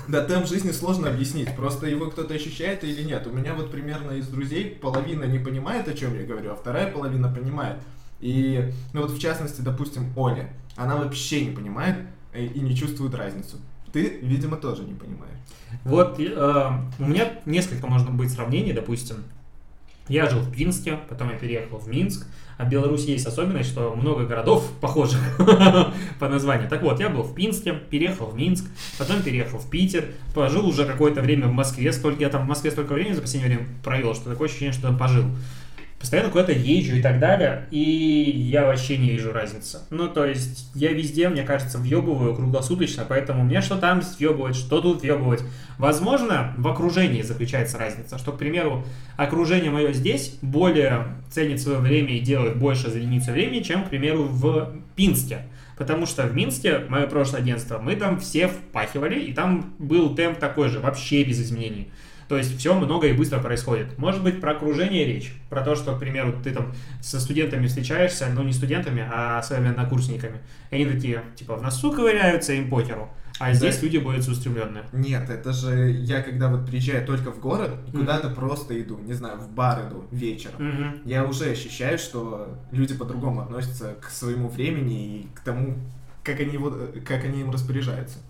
[0.09, 3.27] Да, темп жизни сложно объяснить, просто его кто-то ощущает или нет.
[3.27, 6.91] У меня вот примерно из друзей половина не понимает, о чем я говорю, а вторая
[6.91, 7.79] половина понимает.
[8.21, 11.97] И, ну вот в частности, допустим, Оля, она вообще не понимает
[12.33, 13.57] э, и не чувствует разницу.
[13.93, 15.39] Ты, видимо, тоже не понимаешь.
[15.85, 19.25] Вот э, у меня несколько можно быть сравнений, допустим.
[20.09, 22.27] Я жил в Пинске, потом я переехал в Минск.
[22.63, 25.19] А в Беларуси есть особенность, что много городов похожих
[26.21, 26.69] по названию.
[26.69, 28.67] Так вот, я был в Пинске, переехал в Минск,
[28.99, 31.93] потом переехал в Питер, пожил уже какое-то время в Москве.
[31.93, 34.83] Столько, я там в Москве столько времени за последнее время провел, что такое ощущение, что
[34.83, 35.25] там пожил.
[36.03, 39.83] Постоянно куда-то езжу и так далее, и я вообще не вижу разницы.
[39.91, 44.81] Ну, то есть, я везде, мне кажется, въебываю круглосуточно, поэтому мне что там въебывать, что
[44.81, 45.45] тут въебывать.
[45.79, 48.85] Возможно, в окружении заключается разница, что, к примеру,
[49.17, 53.91] окружение мое здесь более ценит свое время и делает больше за единицу времени, чем, к
[53.91, 55.43] примеру, в Пинске.
[55.79, 60.41] Потому что в Минске, мое прошлое агентство, мы там все впахивали, и там был темп
[60.41, 61.93] такой же, вообще без изменений.
[62.33, 63.99] То есть все много и быстро происходит.
[63.99, 68.27] Может быть, про окружение речь, про то, что, к примеру, ты там со студентами встречаешься,
[68.35, 70.39] ну не студентами, а своими однокурсниками.
[70.71, 73.11] И они такие, типа, в носу ковыряются, им похеру.
[73.39, 73.53] А Да.
[73.53, 74.85] здесь люди более целеустремленные.
[74.95, 78.01] Нет, это же я когда вот приезжаю только в город, Мгм.
[78.01, 80.55] куда-то просто иду, не знаю, в бар иду вечером.
[80.67, 81.01] Мгм.
[81.05, 85.75] Я уже ощущаю, что люди по-другому относятся к своему времени и к тому,
[86.25, 86.75] как они, его,
[87.07, 88.21] как они им распоряжаются.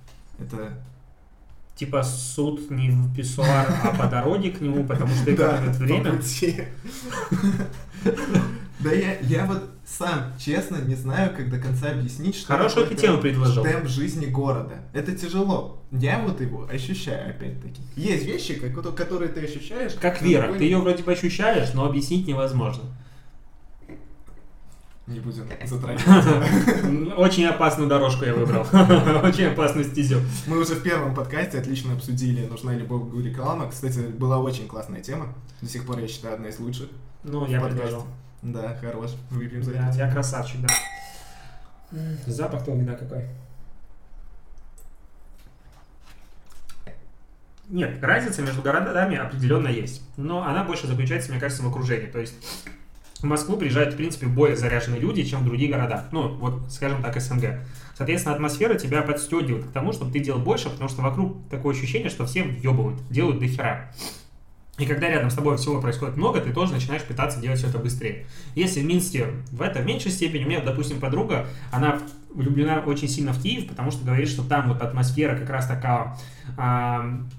[0.41, 0.71] Это
[1.75, 6.21] Типа суд не в писсуар, а по дороге к нему, потому что экономит время.
[8.81, 12.97] Да я, я вот сам, честно, не знаю, как до конца объяснить, что Хорошую ты
[12.97, 13.63] тему предложил.
[13.63, 14.75] темп жизни города.
[14.93, 15.83] Это тяжело.
[15.93, 17.81] Я вот его ощущаю, опять-таки.
[17.95, 19.93] Есть вещи, которые ты ощущаешь.
[20.01, 20.53] Как вера.
[20.55, 22.85] Ты ее вроде бы ощущаешь, но объяснить невозможно.
[25.09, 27.15] Не будем затрагивать.
[27.19, 28.63] Очень опасную дорожку я выбрал.
[29.25, 30.21] Очень опасную стезю.
[30.47, 33.69] Мы уже в первом подкасте отлично обсудили, нужна ли Богу реклама.
[33.69, 35.35] Кстати, была очень классная тема.
[35.61, 36.89] До сих пор, я считаю, одна из лучших.
[37.25, 38.07] Ну, я предложил.
[38.43, 39.11] Да, хорош.
[39.31, 39.99] Выпьем за Я, это.
[39.99, 40.69] я красавчик, да.
[42.27, 43.27] Запах того вина какой.
[47.69, 50.03] Нет, разница между городами определенно есть.
[50.17, 52.07] Но она больше заключается, мне кажется, в окружении.
[52.07, 52.35] То есть
[53.23, 56.09] в Москву приезжают, в принципе, более заряженные люди, чем в другие города.
[56.11, 57.61] Ну, вот, скажем так, СНГ.
[57.97, 62.11] Соответственно, атмосфера тебя подстегивает к тому, чтобы ты делал больше, потому что вокруг такое ощущение,
[62.11, 63.93] что все въебывают, делают до хера.
[64.83, 67.79] И когда рядом с тобой всего происходит много, ты тоже начинаешь пытаться делать все это
[67.79, 68.27] быстрее.
[68.57, 72.01] Если в Минске в этом в меньшей степени, у меня, допустим, подруга, она
[72.35, 76.17] влюблена очень сильно в Киев, потому что говорит, что там вот атмосфера как раз такая,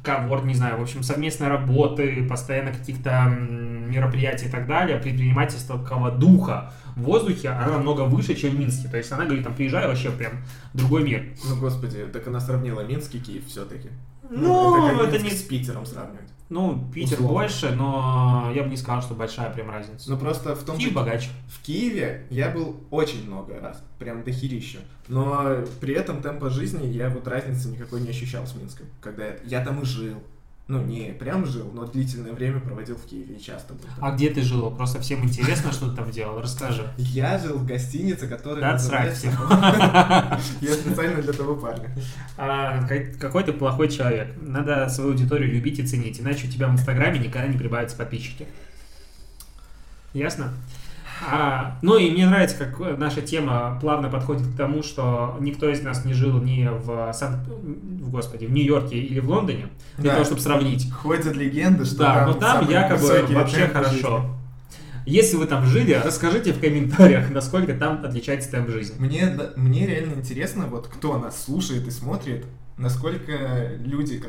[0.04, 6.72] коворд, не знаю, в общем, совместной работы, постоянно каких-то мероприятий и так далее, предпринимательского духа
[6.96, 8.88] в воздухе, она намного выше, чем в Минске.
[8.88, 10.32] То есть она говорит, там, приезжаю вообще прям
[10.74, 11.26] другой мир.
[11.44, 13.90] Ну, господи, так она сравнила Минск и Киев все-таки.
[14.30, 15.40] Ну, это, как это Минск не...
[15.40, 16.33] с Питером сравнивать.
[16.50, 17.34] Ну, Питер Условно.
[17.34, 20.10] больше, но я бы не сказал, что большая прям разница.
[20.10, 21.30] Ну, просто в том, Киев что богаче.
[21.48, 24.80] в Киеве я был очень много раз, прям дохерища.
[25.08, 28.86] Но при этом темпа жизни я вот разницы никакой не ощущал с Минском.
[29.02, 30.22] Когда я, я там и жил.
[30.70, 33.82] Ну, не прям жил, но длительное время проводил в Киеве и часто был.
[33.84, 34.06] там.
[34.06, 34.72] А где ты жил?
[34.72, 36.40] Просто всем интересно, что ты там делал.
[36.42, 36.88] Расскажи.
[36.98, 39.28] Я жил в гостинице, которая Да, называется...
[40.62, 41.94] Я специально для того парня.
[42.38, 44.34] А, ка- какой ты плохой человек.
[44.42, 48.48] Надо свою аудиторию любить и ценить, иначе у тебя в Инстаграме никогда не прибавятся подписчики.
[50.14, 50.54] Ясно?
[51.32, 55.82] А, ну и мне нравится, как наша тема плавно подходит к тому, что никто из
[55.82, 57.44] нас не жил ни в, Сан...
[57.46, 60.14] в, господи, в Нью-Йорке или в Лондоне, для Да.
[60.16, 60.92] того, чтобы сравнить.
[60.92, 63.92] Ходят легенды, что Да, но там якобы вообще хорошо.
[64.18, 64.30] жизни.
[65.06, 68.96] Если вы там жили, расскажите в комментариях, насколько там отличается темп жизни.
[69.00, 72.46] Мне, да- мне реально интересно, вот кто нас слушает и смотрит,
[72.78, 74.24] насколько люди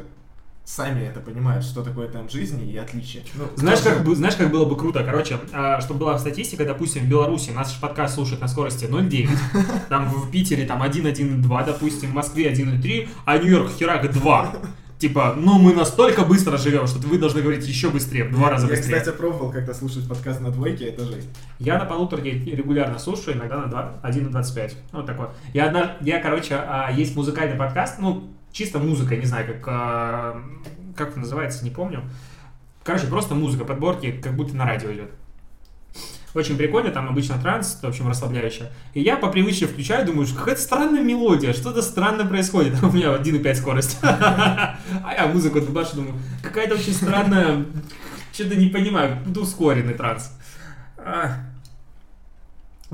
[0.65, 3.23] сами это понимают, что такое темп жизни и отличия.
[3.35, 5.05] Ну, Знаешь как, же- бы- знаешь, как было бы круто?
[5.05, 9.29] Короче, а, чтобы была статистика, допустим, в Беларуси наш подкаст слушает на скорости 0,9,
[9.91, 14.53] там в Питере там 1,1,2, допустим, в Москве 1,3, а Нью-Йорк херак 2.
[14.99, 18.67] Типа, ну мы настолько быстро живем, что вы должны говорить еще быстрее, в два раза
[18.69, 19.01] Я, быстрее.
[19.01, 21.29] кстати, пробовал как-то слушать подкаст на двойке, это жесть.
[21.59, 24.73] Я на полуторке регулярно слушаю, иногда на 2, 1,25.
[24.93, 25.31] Вот такое.
[25.53, 30.43] Я, одна, я, короче, а, есть музыкальный подкаст, ну, чисто музыка, не знаю, как, а,
[30.97, 32.03] как это называется, не помню.
[32.85, 35.11] Короче, просто музыка, подборки, как будто на радио идет.
[36.35, 38.71] Очень прикольно, там обычно транс, в общем, расслабляющее.
[38.93, 42.75] И я по привычке включаю, думаю, что какая-то странная мелодия, что-то странно происходит.
[42.83, 43.99] У меня 1,5 скорость.
[44.03, 47.67] А я музыку дубашу, думаю, какая-то очень странная,
[48.33, 50.33] что-то не понимаю, буду ускоренный транс.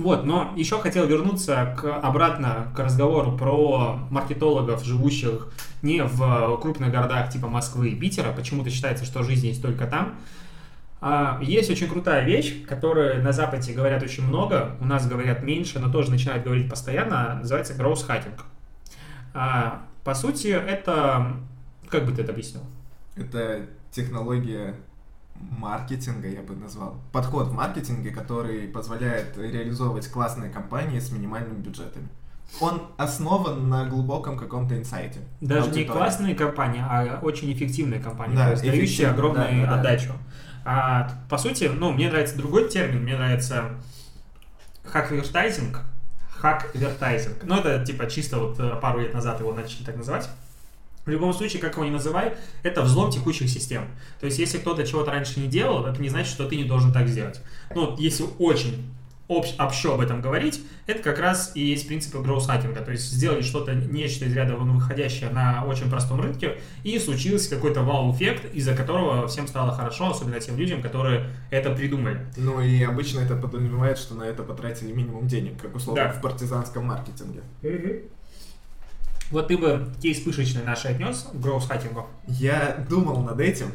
[0.00, 0.02] А.
[0.02, 5.48] Вот, но еще хотел вернуться к, обратно к разговору про маркетологов, живущих
[5.82, 8.32] не в крупных городах типа Москвы и Питера.
[8.32, 10.16] Почему-то считается, что жизнь есть только там.
[11.00, 15.78] А, Есть очень крутая вещь, которую на Западе говорят очень много, у нас говорят меньше,
[15.78, 18.38] но тоже начинают говорить постоянно, называется growth hacking.
[19.32, 21.36] А, По сути, это...
[21.88, 22.62] Как бы ты это объяснил?
[23.16, 24.76] Это технология
[25.40, 26.96] маркетинга, я бы назвал.
[27.12, 32.08] Подход в маркетинге, который позволяет реализовывать классные компании с минимальными бюджетами.
[32.60, 35.20] Он основан на глубоком каком-то инсайте.
[35.40, 39.80] Даже не классные компании, а очень эффективные компании, Да, то есть дающие огромную да, да,
[39.80, 40.12] отдачу.
[40.64, 43.70] А, по сути, ну, мне нравится другой термин, мне нравится
[44.84, 45.78] хак-вертайзинг.
[46.40, 47.44] Хак-вертайзинг.
[47.44, 50.28] Ну, это типа чисто вот э, пару лет назад его начали так называть.
[51.10, 53.86] В любом случае, как его ни называй, это взлом текущих систем.
[54.20, 56.92] То есть, если кто-то чего-то раньше не делал, это не значит, что ты не должен
[56.92, 57.40] так сделать.
[57.74, 58.84] Ну, вот если очень
[59.28, 62.80] общ- общо об этом говорить, это как раз и есть принципы гроусхакинга.
[62.82, 67.50] То есть, сделали что-то, нечто из ряда вон выходящее на очень простом рынке, и случился
[67.56, 72.24] какой-то вау-эффект, из-за которого всем стало хорошо, особенно тем людям, которые это придумали.
[72.36, 76.12] Ну и обычно это подразумевает, что на это потратили минимум денег, как условно Да.
[76.12, 77.40] в партизанском маркетинге.
[79.30, 82.06] Вот ты бы кейс пышечный наш отнес к гроусхакингу?
[82.26, 83.72] Я думал над этим,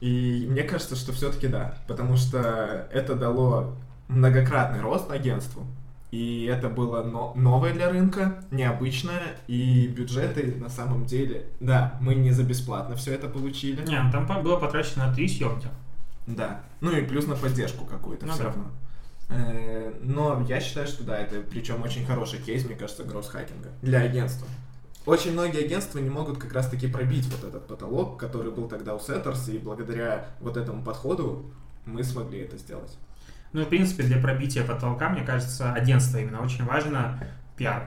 [0.00, 3.74] и мне кажется, что все-таки да, потому что это дало
[4.08, 5.66] многократный рост агентству,
[6.10, 12.14] и это было но новое для рынка, необычное, и бюджеты на самом деле, да, мы
[12.14, 13.84] не за бесплатно все это получили.
[13.84, 15.68] Не, ну там было потрачено три съемки.
[16.26, 18.48] Да, ну и плюс на поддержку какую-то Ну все да.
[18.48, 18.64] равно.
[19.30, 24.00] Э, Но я считаю, что да, это причем очень хороший кейс, мне кажется, гросс-хакинга для
[24.02, 24.46] агентства.
[25.08, 28.98] Очень многие агентства не могут как раз-таки пробить вот этот потолок, который был тогда у
[28.98, 31.50] Setters, и благодаря вот этому подходу
[31.86, 32.98] мы смогли это сделать.
[33.54, 37.86] Ну, в принципе, для пробития потолка, мне кажется, агентство именно очень важно пиар.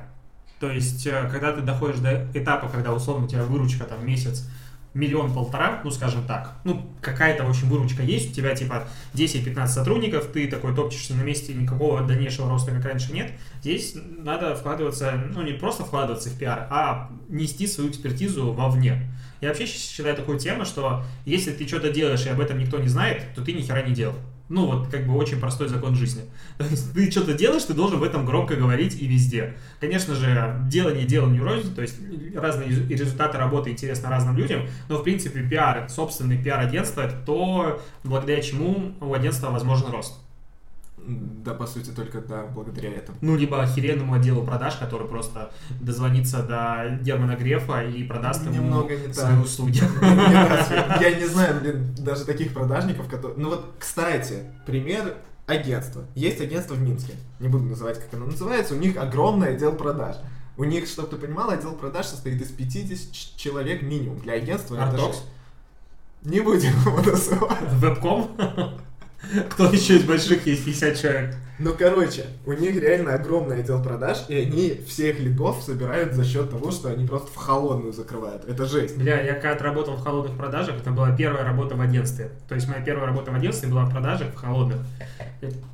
[0.59, 4.49] То есть, э, когда ты доходишь до этапа, когда, условно, у тебя выручка там месяц
[4.93, 10.27] миллион-полтора, ну, скажем так, ну, какая-то, в общем, выручка есть, у тебя, типа, 10-15 сотрудников,
[10.27, 13.31] ты такой топчешься на месте, никакого дальнейшего роста, как раньше, нет.
[13.61, 19.09] Здесь надо вкладываться, ну, не просто вкладываться в пиар, а нести свою экспертизу вовне.
[19.39, 22.87] Я вообще считаю такую тему, что если ты что-то делаешь, и об этом никто не
[22.87, 24.15] знает, то ты ни хера не делал.
[24.51, 26.23] Ну, вот, как бы, очень простой закон жизни.
[26.93, 29.53] Ты что-то делаешь, ты должен об этом громко говорить и везде.
[29.79, 31.95] Конечно же, делание деланию рознь, то есть,
[32.35, 38.41] разные результаты работы интересны разным людям, но, в принципе, пиар, собственный пиар-агентство, это то, благодаря
[38.41, 40.19] чему у агентства возможен рост.
[41.07, 43.17] Да, по сути, только да, благодаря этому.
[43.21, 48.95] Ну, либо охеренному отделу продаж, который просто дозвонится до Германа Грефа и продаст ему Немного
[48.95, 49.43] не свои так.
[49.43, 49.81] услуги.
[50.01, 53.37] Я не знаю, блин, даже таких продажников, которые...
[53.39, 55.15] Ну вот, кстати, пример
[55.47, 56.03] агентства.
[56.15, 57.13] Есть агентство в Минске.
[57.39, 58.75] Не буду называть, как оно называется.
[58.75, 60.17] У них огромный отдел продаж.
[60.57, 64.19] У них, чтобы ты понимал, отдел продаж состоит из 50 ч- человек минимум.
[64.19, 65.23] Для агентства Артокс?
[66.23, 67.73] Не будем его называть.
[67.73, 68.29] Вебком?
[69.49, 71.35] Кто еще из больших есть 50 человек?
[71.59, 76.49] Ну, короче, у них реально огромный отдел продаж, и они всех лидов собирают за счет
[76.49, 78.45] того, что они просто в холодную закрывают.
[78.45, 78.97] Это жесть.
[78.97, 82.31] Бля, я когда работал в холодных продажах, это была первая работа в агентстве.
[82.49, 84.79] То есть моя первая работа в агентстве была в продажах в холодных.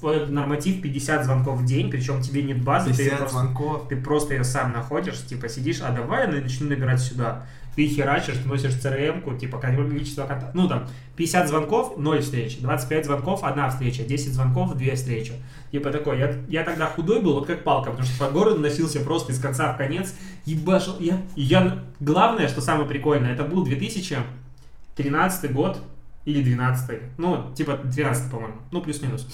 [0.02, 3.88] Норматив 50 звонков в день, причем тебе нет базы, ты, 50 просто, звонков.
[3.88, 7.46] ты просто ее сам находишь, типа сидишь, а давай я начну набирать сюда.
[7.78, 10.56] Ты херачишь, ты носишь CRM-ку, типа количество контактов.
[10.56, 15.34] Ну там, 50 звонков, 0 встреч, 25 звонков, одна встреча, 10 звонков, 2 встречи.
[15.72, 19.00] Типа такой, я, я тогда худой был, вот как палка, потому что по городу носился
[19.02, 20.96] просто из конца в конец, ебашил.
[21.00, 25.80] Я, я, главное, что самое прикольное, это был 2013 год
[26.26, 29.28] или 12 ну, типа 13 по-моему, ну, плюс-минус.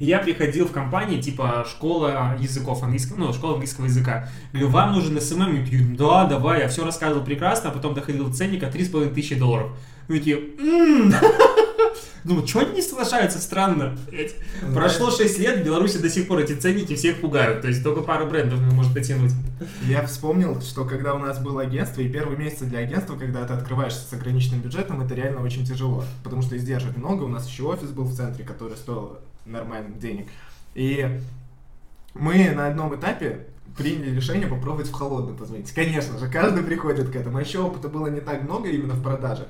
[0.00, 4.28] Я приходил в компании, типа, школа языков английского, ну, школа английского языка.
[4.52, 5.42] Говорю, вам нужен SMM?
[5.42, 9.34] Они такие, да, давай, я все рассказывал прекрасно, а потом доходил до ценника 3,5 тысячи
[9.34, 9.70] долларов.
[10.08, 11.14] И такие, «М».
[12.24, 13.40] Думаю, что они не соглашаются?
[13.40, 13.96] Странно.
[14.08, 14.34] блядь.
[14.72, 17.62] Прошло 6 лет, в Беларуси до сих пор эти ценники всех пугают.
[17.62, 19.32] То есть только пару брендов может дотянуть.
[19.82, 23.54] Я вспомнил, что когда у нас было агентство, и первые месяцы для агентства, когда ты
[23.54, 26.04] открываешься с ограниченным бюджетом, это реально очень тяжело.
[26.22, 30.28] Потому что издержек много, у нас еще офис был в центре, который стоил нормальных денег.
[30.74, 31.20] И
[32.14, 35.72] мы на одном этапе приняли решение попробовать в холодную позвонить.
[35.72, 37.38] Конечно же, каждый приходит к этому.
[37.38, 39.48] А еще опыта было не так много именно в продаже.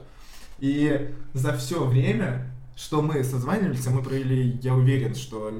[0.62, 2.46] И за все время,
[2.76, 5.52] что мы созванивались, а мы провели, я уверен, что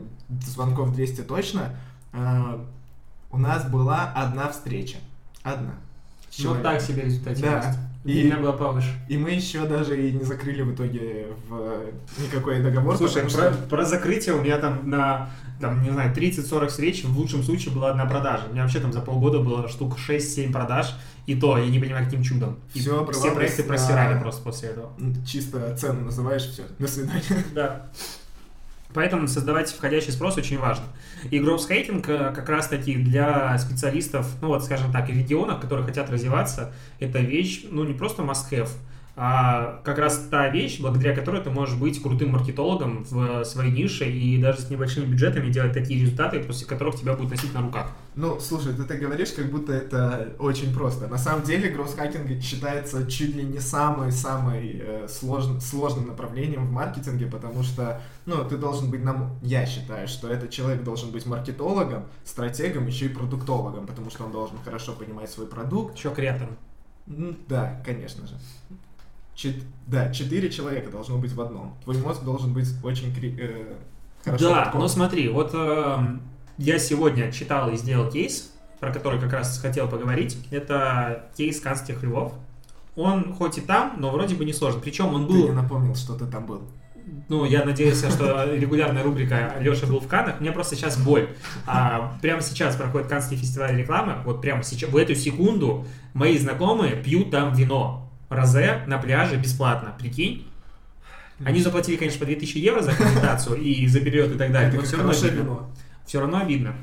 [0.46, 1.74] звонков 200 точно,
[2.12, 2.64] а,
[3.32, 4.98] у нас была одна встреча.
[5.42, 5.74] Одна.
[6.30, 7.42] С Вот так себе результативность.
[7.42, 7.76] Да.
[8.04, 8.88] И меня была повыше.
[9.08, 11.84] И мы еще даже и не закрыли в итоге в
[12.20, 12.96] никакой договор.
[12.96, 17.16] Слушай, про, что- про закрытие у меня там на, там, не знаю, 30-40 встреч, в
[17.16, 18.44] лучшем случае была одна продажа.
[18.48, 20.94] У меня вообще там за полгода было штук 6-7 продаж,
[21.26, 22.58] и то я не понимаю, каким чудом.
[22.74, 24.92] И все обрывалось проекты на- просирали просто после этого.
[25.24, 27.22] чисто цену называешь, все, до свидания.
[27.54, 27.86] Да.
[28.94, 30.84] Поэтому создавать входящий спрос очень важно.
[31.30, 35.86] И гроусхейтинг э, как раз таки для специалистов, ну вот, скажем так, и регионов, которые
[35.86, 38.70] хотят развиваться, это вещь, ну не просто must-have,
[39.14, 44.10] а как раз та вещь, благодаря которой ты можешь быть крутым маркетологом в своей нише
[44.10, 47.92] и даже с небольшими бюджетами делать такие результаты, после которых тебя будут носить на руках.
[48.14, 51.08] Ну, слушай, ты так говоришь, как будто это очень просто.
[51.08, 57.26] На самом деле, гроусхакинг считается чуть ли не самой-самой э, слож- сложным направлением в маркетинге,
[57.26, 62.04] потому что, ну, ты должен быть, нам, я считаю, что этот человек должен быть маркетологом,
[62.24, 65.96] стратегом, еще и продуктологом, потому что он должен хорошо понимать свой продукт.
[65.96, 66.56] Еще креатором.
[67.06, 68.34] Да, конечно же.
[69.34, 71.74] Чет- да, четыре человека должно быть в одном.
[71.84, 73.74] Твой мозг должен быть очень кри- э,
[74.24, 76.22] хорошо Да, но смотри, вот эм,
[76.58, 80.36] я сегодня читал и сделал кейс, про который как раз хотел поговорить.
[80.50, 82.34] Это кейс канских львов.
[82.94, 84.80] Он хоть и там, но вроде бы не сложен.
[84.82, 85.54] Причем он Ты не был...
[85.54, 86.60] напомнил, что ты там был.
[87.30, 90.40] ну, я надеялся, что регулярная рубрика Леша был в Канах.
[90.40, 91.30] Меня просто сейчас боль.
[91.66, 94.16] А, прямо сейчас проходит Канский фестиваль рекламы.
[94.26, 98.10] Вот прямо сейчас, в эту секунду мои знакомые пьют там вино.
[98.34, 99.94] Розе на пляже бесплатно.
[99.98, 100.46] Прикинь?
[101.44, 104.68] Они заплатили, конечно, по 2000 евро за аккредитацию и за период и так далее.
[104.68, 105.58] Это но все равно обидно.
[106.06, 106.74] Все равно обидно.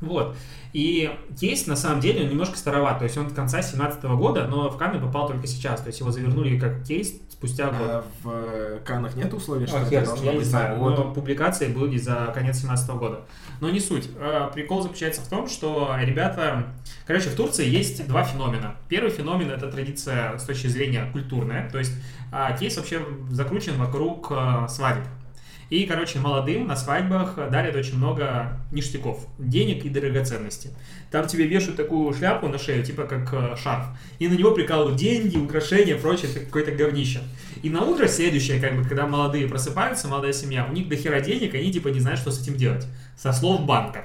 [0.00, 0.36] Вот.
[0.72, 2.98] И кейс, на самом деле, он немножко староват.
[2.98, 5.80] То есть он до конца 2017 года, но в Канны попал только сейчас.
[5.80, 7.14] То есть его завернули как кейс
[7.44, 7.78] спустя год.
[7.80, 10.98] А в э, Канах нет условий, что А, это должно я не знаю, завод?
[10.98, 13.20] но публикации были за конец 17 года.
[13.60, 14.08] Но не суть.
[14.18, 16.66] А, Прикол заключается в том, что ребята...
[17.06, 18.76] Короче, в Турции есть два феномена.
[18.88, 21.68] Первый феномен— это традиция с точки зрения культурная.
[21.70, 21.92] То есть
[22.32, 25.04] а, кейс вообще закручен вокруг а, свадеб.
[25.74, 30.70] И, короче, молодым на свадьбах дарят очень много ништяков, денег и драгоценностей.
[31.10, 33.86] Там тебе вешают такую шляпу на шею, типа как э, шарф,
[34.20, 37.22] и на него прикалывают деньги, украшения, прочее, какое-то говнище.
[37.64, 41.18] И на утро следующее, как бы, когда молодые просыпаются, молодая семья, у них до хера
[41.18, 42.86] денег, они типа не знают, что с этим делать.
[43.16, 44.04] Со слов банка.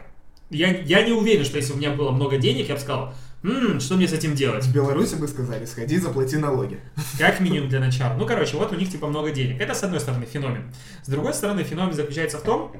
[0.50, 3.14] Я, я не уверен, что если у меня было много денег, я бы сказал,
[3.44, 4.66] «М, что мне с этим делать?
[4.66, 6.80] В Беларуси бы сказали, сходи, заплати налоги.
[7.18, 8.16] Как минимум для начала.
[8.18, 9.62] Ну, короче, вот у них типа много денег.
[9.62, 10.72] Это, с одной стороны, феномен.
[11.04, 12.74] С другой стороны, феномен заключается в том,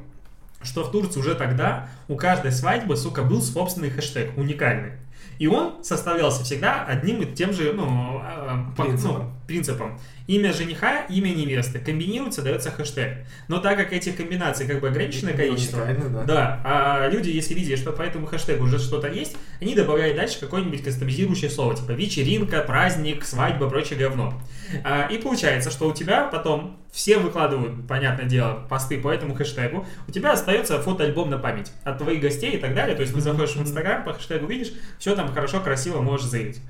[0.62, 4.94] что в Турции уже тогда у каждой свадьбы, сука, был собственный хэштег, уникальный.
[5.38, 9.18] И он составлялся всегда одним и тем же, ну, э, по- Принципом.
[9.18, 10.00] ну, принципом.
[10.28, 11.80] Имя жениха, имя невесты.
[11.80, 13.26] Комбинируется, дается хэштег.
[13.48, 16.24] Но так как этих комбинаций как бы ограниченное количество, да.
[16.24, 20.40] да, а люди, если видели, что по этому хэштегу уже что-то есть, они добавляют дальше
[20.40, 24.40] какое-нибудь кастомизирующее слово, типа вечеринка, праздник, свадьба, прочее говно.
[24.84, 29.86] А, и получается, что у тебя потом все выкладывают, понятное дело, посты по этому хэштегу,
[30.08, 33.22] у тебя остается фотоальбом на память от твоих гостей и так далее, то есть ты
[33.22, 36.62] заходишь в Инстаграм, по хэштегу видишь, все там хорошо, красиво можешь заявить.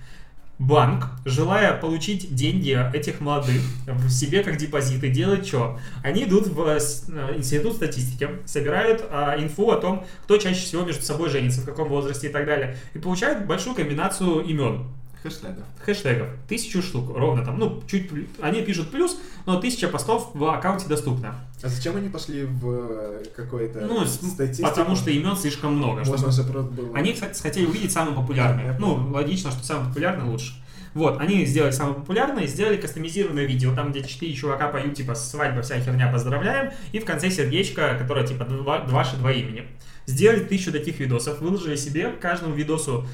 [0.59, 5.79] Банк, желая получить деньги этих молодых в себе как депозиты, делает что?
[6.03, 10.83] Они идут в э, э, институт статистики, собирают а, инфу о том, кто чаще всего
[10.83, 14.89] между собой женится, в каком возрасте и так далее, и получают большую комбинацию имен,
[15.23, 15.63] Хэштегов.
[15.85, 18.09] хэштегов, тысячу штук, ровно там, ну, чуть,
[18.41, 21.35] они пишут плюс, но тысяча постов в аккаунте доступна.
[21.61, 24.69] А зачем они пошли в э, какой-то Ну, статистику?
[24.69, 26.05] потому что имен слишком много.
[26.05, 26.95] чтобы- Можно же просто было...
[26.97, 28.77] Они, кстати, хотели увидеть самые популярные.
[28.79, 30.53] Ну, логично, что самые популярные лучше.
[30.93, 35.61] Вот, они сделали самые популярные, сделали кастомизированное видео, там, где четыре чувака поют, типа, свадьба,
[35.61, 39.65] вся херня, поздравляем, и в конце сердечко, которое, типа, два, ваши два имени.
[40.07, 43.05] Сделали тысячу таких видосов, выложили себе к каждому видосу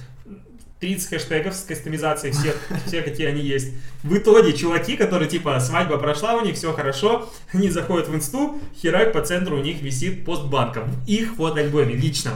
[0.80, 3.73] 30 хэштегов с кастомизацией всех, все, какие они есть.
[4.03, 8.59] В итоге чуваки, которые, типа, свадьба прошла у них, все хорошо, они заходят в инсту,
[8.82, 12.36] херак по центру у них висит пост банка в их фотоальбоме личном.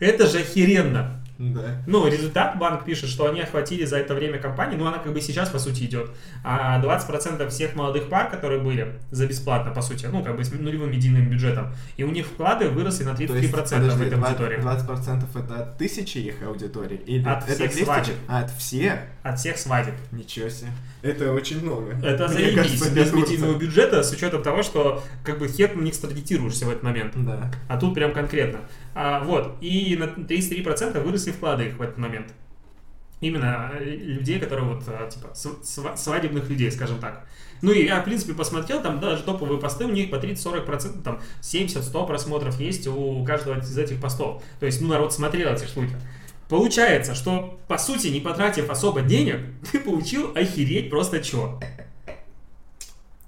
[0.00, 1.23] Это же охеренно.
[1.38, 1.82] Да.
[1.86, 5.20] Ну, результат банк пишет, что они охватили за это время компании, ну, она как бы
[5.20, 6.10] сейчас, по сути, идет.
[6.44, 10.52] А 20% всех молодых пар, которые были за бесплатно, по сути, ну, как бы с
[10.52, 14.24] нулевым медийным бюджетом, и у них вклады выросли на 33% То есть, в этой 20%,
[14.24, 14.58] аудитории.
[14.58, 17.00] 20% это от тысячи их аудитории?
[17.06, 17.84] Или От это всех 200?
[17.84, 18.14] свадеб.
[18.28, 18.98] А, от всех?
[19.22, 19.94] От всех свадеб.
[20.12, 20.70] Ничего себе.
[21.02, 21.92] Это очень много.
[22.02, 25.82] Это Мне заебись, кажется, без медийного бюджета, с учетом того, что как бы хер на
[25.82, 27.12] них стратегируешься в этот момент.
[27.16, 27.50] Да.
[27.68, 28.60] А тут прям конкретно.
[28.94, 32.32] А, вот, и на 33% выросли вклады их в этот момент.
[33.20, 37.26] Именно э, людей, которые вот, а, типа, св- сва- свадебных людей, скажем так.
[37.62, 41.20] Ну и я, в принципе, посмотрел, там даже топовые посты, у них по 30-40%, там
[41.40, 44.42] 70-100 просмотров есть у каждого из этих постов.
[44.60, 45.96] То есть, ну, народ смотрел эти штуки.
[46.48, 49.40] Получается, что, по сути, не потратив особо денег,
[49.72, 51.58] ты получил охереть просто чё.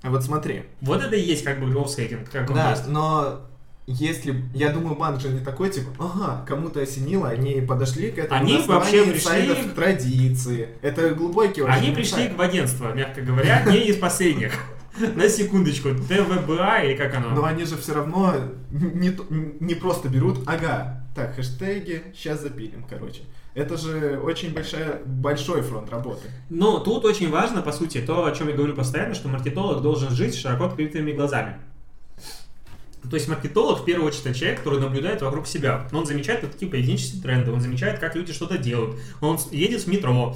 [0.03, 0.65] А вот смотри.
[0.83, 3.41] Вот это и есть как бы гроусхейтинг, как Да, но
[3.87, 4.43] если...
[4.55, 8.59] Я думаю, банк же не такой, типа, ага, кому-то осенило, они подошли к этому Они
[8.67, 10.69] вообще пришли- инсайдов традиции.
[10.83, 14.53] Это глубокий очень Они пришли к в агентство, мягко говоря, не из последних.
[15.15, 17.45] На секундочку, ТВБА или как Но оно?
[17.45, 18.35] они же все равно
[18.71, 19.15] не,
[19.61, 23.23] не просто берут, ага, так, хэштеги, сейчас запилим, короче.
[23.55, 26.29] Это же очень большая, большой фронт работы.
[26.51, 30.11] Но тут очень важно, по сути, то, о чем я говорю постоянно, что маркетолог должен
[30.11, 31.57] жить широко открытыми глазами.
[33.11, 35.87] То есть маркетолог в первую очередь это человек, который наблюдает вокруг себя.
[35.93, 38.97] Он замечает вот такие поведенческие тренды, он замечает, как люди что-то делают.
[39.21, 40.35] Он едет в метро.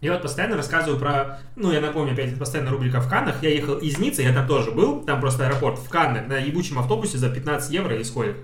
[0.00, 3.42] Я вот постоянно рассказываю про, ну, я напомню, опять, это постоянно рубрика в Каннах.
[3.42, 6.78] Я ехал из Ниццы, я там тоже был, там просто аэропорт в Канны, на ебучем
[6.78, 8.38] автобусе за 15 евро или сколько.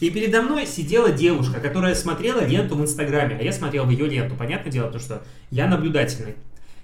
[0.00, 4.06] И передо мной сидела девушка, которая смотрела ленту в Инстаграме, а я смотрел в ее
[4.06, 4.36] ленту.
[4.36, 6.34] Понятное дело, то, что я наблюдательный.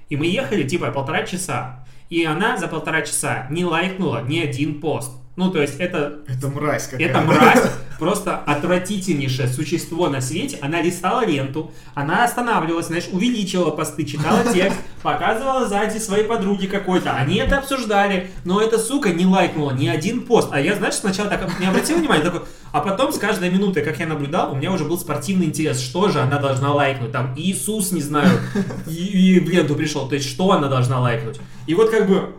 [0.08, 1.84] И мы ехали, типа, полтора часа.
[2.08, 5.12] И она за полтора часа не лайкнула ни один пост.
[5.36, 6.20] Ну, то есть это...
[6.28, 7.18] Это мразь какая-то.
[7.18, 7.62] Это мразь,
[7.98, 10.58] просто отвратительнейшее существо на свете.
[10.62, 17.12] Она листала ленту, она останавливалась, знаешь, увеличивала посты, читала текст, показывала сзади своей подруге какой-то.
[17.14, 20.50] Они это обсуждали, но эта сука не лайкнула ни один пост.
[20.52, 22.42] А я, знаешь, сначала так не обратил внимания, такой...
[22.70, 25.80] А потом с каждой минутой, как я наблюдал, у меня уже был спортивный интерес.
[25.80, 27.12] Что же она должна лайкнуть?
[27.12, 28.38] Там Иисус, не знаю,
[28.86, 30.08] и, и в ленту пришел.
[30.08, 31.40] То есть, что она должна лайкнуть?
[31.66, 32.34] И вот как бы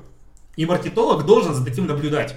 [0.56, 2.36] и маркетолог должен за таким наблюдать.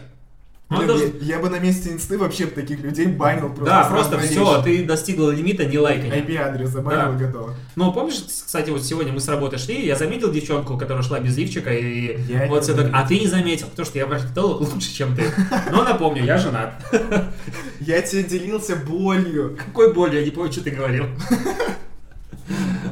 [0.70, 3.64] Блин, должен- я, я бы на месте инсты вообще таких людей банил просто.
[3.64, 6.10] Да, просто все, ты достигла лимита, не лайкай.
[6.20, 7.54] IP-адрес забанил и готово.
[7.74, 11.38] Ну, помнишь, кстати, вот сегодня мы с работы шли, я заметил девчонку, которая шла без
[11.38, 14.92] лифчика, и Я вот все так, а ты не заметил, потому что я маркетолог лучше,
[14.94, 15.24] чем ты.
[15.72, 16.74] Но напомню, я женат.
[17.80, 19.56] Я тебе делился болью.
[19.56, 21.06] Какой боль, я не помню, что ты говорил.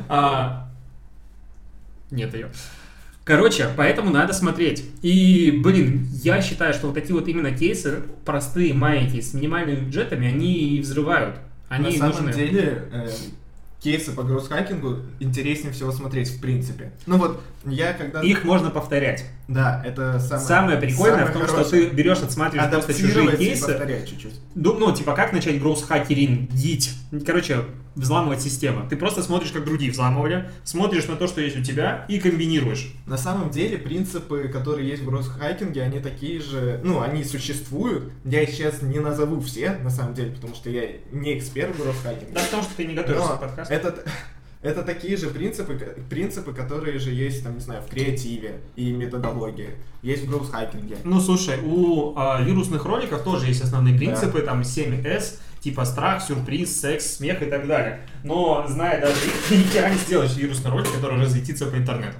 [0.09, 0.68] А,
[2.11, 2.51] Нет ее.
[3.27, 4.85] Короче, поэтому надо смотреть.
[5.03, 10.29] И, блин, я считаю, что вот такие вот именно кейсы, простые, маленькие, с минимальными бюджетами,
[10.29, 11.41] они и взрывают.
[11.68, 12.41] Они на самом нужны.
[12.41, 13.09] деле, э,
[13.83, 16.93] кейсы по гроусс-хакингу интереснее всего смотреть в принципе.
[17.07, 18.20] Ну вот, я когда...
[18.20, 19.24] Их можно повторять.
[19.49, 20.47] Да, это самое...
[20.47, 21.89] Самое прикольное самое в том, что хорошее.
[21.89, 24.07] ты берешь, отсматриваешь просто чужие кейсы.
[24.09, 24.35] чуть-чуть.
[24.55, 26.91] Ду- Ну, типа, как начать гроусс-хакерингить?
[27.25, 28.89] Короче, взламывать систему.
[28.89, 32.93] Ты просто смотришь, как другие взламывали, смотришь на то, что есть у тебя, и комбинируешь.
[33.07, 38.13] На самом деле, принципы, которые есть в гроусс-хакинге, они такие же, ну, они существуют.
[38.25, 41.81] Я их сейчас не назову все, на самом деле, потому что я не эксперт в
[41.81, 42.35] гроусс-хакинге.
[42.35, 43.73] Да, потому что ты не готовишься к подкасту.
[43.73, 44.05] это,
[44.67, 45.75] это такие же принципы,
[46.11, 49.71] принципы, которые же есть, там, не знаю, в креативе и методологии.
[50.03, 50.97] Есть в гроусс-хакинге.
[51.05, 56.81] Ну, слушай, у а, вирусных роликов тоже есть основные принципы, там 7S, типа страх, сюрприз,
[56.81, 58.01] секс, смех и так далее.
[58.25, 62.17] Но, зная даже их, ты ни хера не сделаешь вирусный ролик, который разлетится по интернету.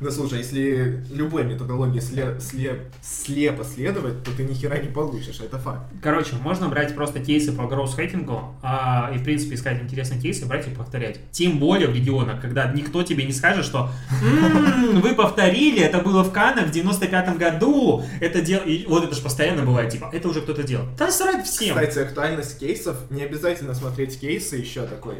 [0.00, 5.40] Да слушай, если любой методологии сле- сле- слепо следовать, то ты ни хера не получишь,
[5.40, 5.80] это факт.
[6.02, 10.68] Короче, можно брать просто кейсы по гроусс-хакингу а, и, в принципе, искать интересные кейсы, брать
[10.68, 11.18] и повторять.
[11.32, 13.90] Тем более в регионах, когда никто тебе не скажет, что
[14.22, 18.60] «М, вы повторили, это было в Каннах в 95-м году, это дел...
[18.64, 20.86] и вот это же постоянно бывает, типа, это уже кто-то делал.
[20.96, 21.74] Да срать всем!
[21.76, 25.16] Кстати, актуальность кейсов, не обязательно смотреть кейсы еще такой,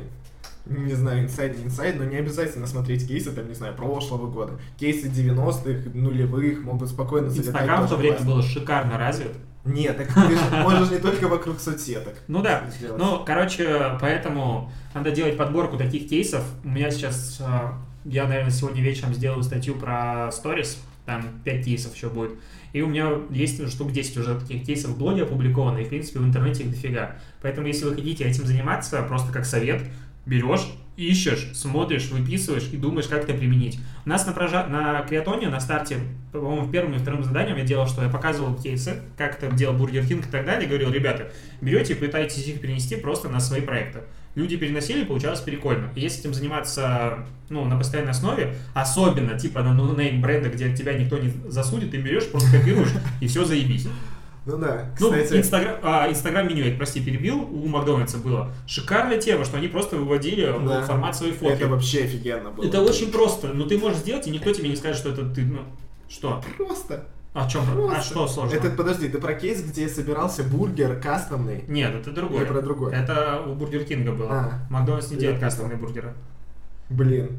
[0.68, 4.54] не знаю, инсайд, не инсайд, но не обязательно смотреть кейсы, там, не знаю, прошлого года.
[4.78, 7.54] Кейсы 90-х, нулевых могут спокойно залетать.
[7.54, 8.34] Инстаграм в то время классно.
[8.34, 9.32] был шикарно развит.
[9.64, 12.14] Нет, так ты же можешь не только вокруг соцсеток.
[12.28, 12.64] Ну да.
[12.70, 12.98] сделать.
[12.98, 16.42] Ну, короче, поэтому надо делать подборку таких кейсов.
[16.64, 17.70] У меня сейчас, э,
[18.04, 22.32] я, наверное, сегодня вечером сделаю статью про сторис, там 5 кейсов еще будет.
[22.72, 26.18] И у меня есть штук 10 уже таких кейсов в блоге опубликовано, и, в принципе,
[26.18, 27.16] в интернете их дофига.
[27.40, 29.82] Поэтому, если вы хотите этим заниматься, просто как совет,
[30.28, 33.78] берешь, ищешь, смотришь, выписываешь и думаешь, как это применить.
[34.04, 34.66] У нас на, прожа...
[34.66, 35.98] на Криатоне, на старте,
[36.32, 39.74] по-моему, в первом и втором заданием я делал, что я показывал кейсы, как это делал
[39.76, 43.60] Бургер Кинг и так далее, говорил, ребята, берете и пытаетесь их перенести просто на свои
[43.60, 44.00] проекты.
[44.34, 45.88] Люди переносили, получалось прикольно.
[45.94, 50.94] И если этим заниматься ну, на постоянной основе, особенно типа no name бренда, где тебя
[50.94, 53.88] никто не засудит, ты берешь, просто копируешь, и все заебись.
[54.48, 58.50] Ну да, Ну, кстати, Инстаграм, а, Инстаграм меню, я, прости, перебил, у Макдональдса было.
[58.66, 60.82] Шикарная тема, что они просто выводили в Да.
[60.82, 61.52] формат своей фотки.
[61.52, 62.64] это вообще офигенно было.
[62.64, 65.42] Это очень просто, но ты можешь сделать, и никто тебе не скажет, что это ты,
[65.44, 65.60] ну,
[66.08, 66.42] что?
[66.56, 67.04] Просто.
[67.34, 67.62] А в чем?
[67.70, 68.02] А Просто.
[68.02, 68.56] что сложно?
[68.56, 71.62] Это, подожди, ты про кейс, где собирался бургер кастомный?
[71.68, 72.40] Нет, это другое.
[72.44, 72.94] Или про другое?
[72.94, 74.28] Это у Бургер Кинга было.
[74.32, 74.52] А.
[74.70, 76.14] Макдональдс не делает кастомные бургеры.
[76.88, 77.36] Блин.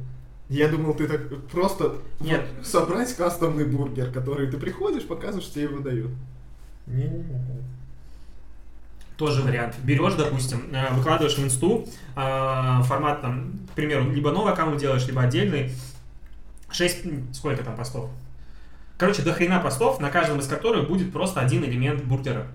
[0.48, 2.46] Я думал, ты так просто Нет.
[2.64, 6.12] собрать кастомный бургер, который ты приходишь, показываешь, тебе его дают.
[6.90, 7.42] Не-не-не.
[9.18, 9.76] Тоже вариант.
[9.84, 11.86] Берешь, допустим, э, выкладываешь в инсту,
[12.16, 15.72] э, формат там, к примеру, либо новый аккаунт делаешь, либо отдельный.
[16.72, 18.10] 6, сколько там постов?
[18.98, 22.48] Короче, до хрена постов, на каждом из которых будет просто один элемент бургера.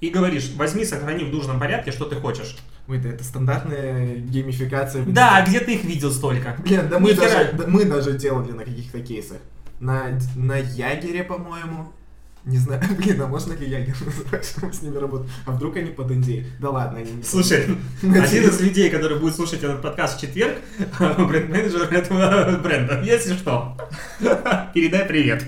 [0.00, 2.56] И говоришь, возьми, сохрани в нужном порядке, что ты хочешь.
[2.86, 5.04] Ой, да это стандартная геймификация.
[5.06, 6.56] Да, а где ты их видел столько?
[6.58, 7.22] Блин, да Ни мы, хера.
[7.22, 9.38] даже, да мы даже делали на каких-то кейсах.
[9.80, 11.92] На, на Ягере, по-моему.
[12.44, 13.94] Не знаю, блин, а можно ли
[14.42, 15.30] что мы с ними работаем?
[15.46, 16.44] А вдруг они под NDA?
[16.60, 17.64] Да ладно, они не Слушай,
[18.02, 20.58] один из людей, который будет слушать этот подкаст в четверг,
[20.98, 23.00] бренд-менеджер этого бренда.
[23.02, 23.76] Если что,
[24.74, 25.42] передай привет.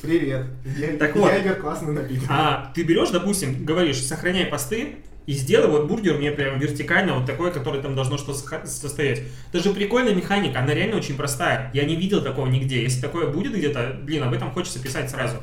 [0.00, 0.46] Привет.
[0.76, 1.32] Я, Так вот.
[1.32, 2.24] Ягер классный напиток.
[2.28, 4.96] А ты берешь, допустим, говоришь, сохраняй посты,
[5.26, 9.22] и сделай вот бургер мне прям вертикально, вот такой, который там должно что состоять.
[9.52, 11.70] Это же прикольная механика, она реально очень простая.
[11.72, 12.82] Я не видел такого нигде.
[12.82, 15.36] Если такое будет где-то, блин, об этом хочется писать сразу.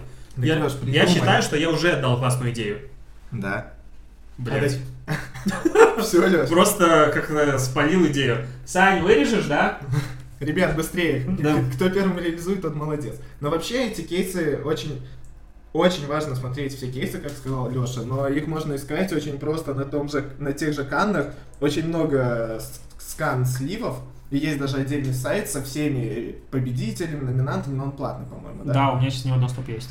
[0.44, 2.80] Я, я считаю, что я уже отдал классную идею.
[3.32, 3.74] Да.
[4.38, 4.80] Блядь.
[6.02, 6.50] Все, Леш.
[6.50, 8.46] Просто как-то спалил идею.
[8.66, 9.80] Сань, вырежешь, да?
[10.40, 11.26] Ребят, быстрее.
[11.40, 11.56] Да.
[11.74, 13.16] Кто первым реализует, тот молодец.
[13.42, 15.02] Но вообще эти кейсы очень
[15.72, 19.86] очень важно смотреть все кейсы, как сказал Леша, но их можно искать очень просто на
[19.86, 21.28] том же, на тех же каннах.
[21.60, 22.60] Очень много
[22.98, 24.00] скан сливов,
[24.32, 28.74] и есть даже отдельный сайт со всеми победителями, номинантами, но он платный, по-моему, да?
[28.74, 29.90] Да, у меня сейчас не него доступ есть.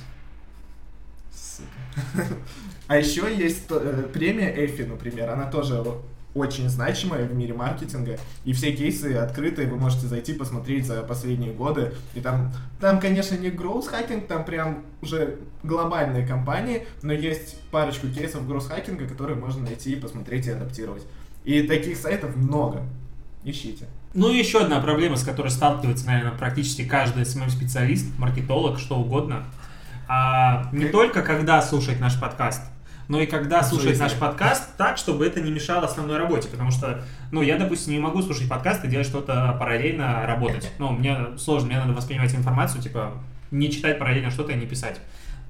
[2.88, 5.84] А еще есть э, премия Эфи, например, она тоже
[6.34, 11.52] очень значимая в мире маркетинга, и все кейсы открытые, вы можете зайти посмотреть за последние
[11.52, 17.60] годы, и там, там, конечно, не growth hacking, там прям уже глобальные компании, но есть
[17.70, 21.02] парочку кейсов growth hacking, которые можно найти, посмотреть и адаптировать.
[21.44, 22.82] И таких сайтов много.
[23.44, 23.86] Ищите.
[24.14, 29.46] Ну и еще одна проблема, с которой сталкивается, наверное, практически каждый SMM-специалист, маркетолог, что угодно.
[30.08, 32.62] А, не только когда слушать наш подкаст,
[33.08, 37.04] но и когда слушать наш подкаст так, чтобы это не мешало основной работе, потому что,
[37.30, 40.70] ну, я, допустим, не могу слушать подкаст и делать что-то параллельно работать.
[40.78, 43.12] Ну, мне сложно, мне надо воспринимать информацию, типа,
[43.50, 45.00] не читать параллельно что-то и не писать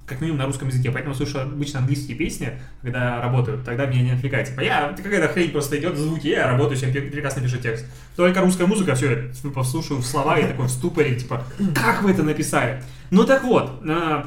[0.08, 4.10] как минимум на русском языке, поэтому слушаю обычно английские песни, когда работаю, тогда меня не
[4.12, 4.48] отвлекает.
[4.48, 7.86] Типа, я, какая-то хрень просто идет, звуки, я работаю, себе прекрасно пишу текст.
[8.16, 11.44] Только русская музыка, все, я типа, слушаю слова и такой в ступоре, типа,
[11.74, 12.82] как вы это написали?
[13.10, 14.22] Ну так вот, э,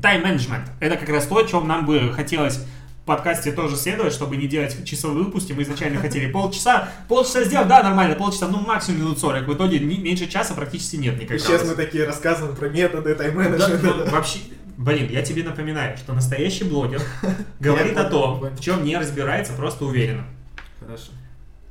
[0.00, 0.70] Тайм-менеджмент.
[0.80, 4.46] Это как раз то, о чем нам бы хотелось в подкасте тоже следовать, чтобы не
[4.46, 5.52] делать часовые выпуски.
[5.52, 6.88] Мы изначально хотели полчаса.
[7.08, 9.46] Полчаса сделать, да, нормально, полчаса, ну максимум минут 40.
[9.46, 11.38] В итоге меньше часа практически нет никакого.
[11.38, 13.78] Сейчас мы такие рассказываем про методы тайм-менеджмента.
[13.82, 14.38] Да, ну, вообще,
[14.76, 17.00] Блин, я тебе напоминаю, что настоящий блогер
[17.60, 20.24] говорит о том, в чем не разбирается, просто уверенно.
[20.80, 21.12] Хорошо.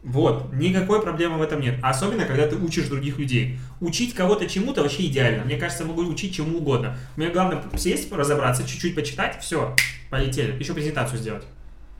[0.04, 1.80] Вот, никакой проблемы в этом нет.
[1.82, 3.58] Особенно, когда ты учишь других людей.
[3.80, 5.46] Учить кого-то чему-то вообще идеально.
[5.46, 6.98] Мне кажется, могу учить чему угодно.
[7.16, 9.74] Мне главное сесть, разобраться, чуть-чуть почитать, все,
[10.10, 10.60] полетели.
[10.60, 11.46] Еще презентацию сделать.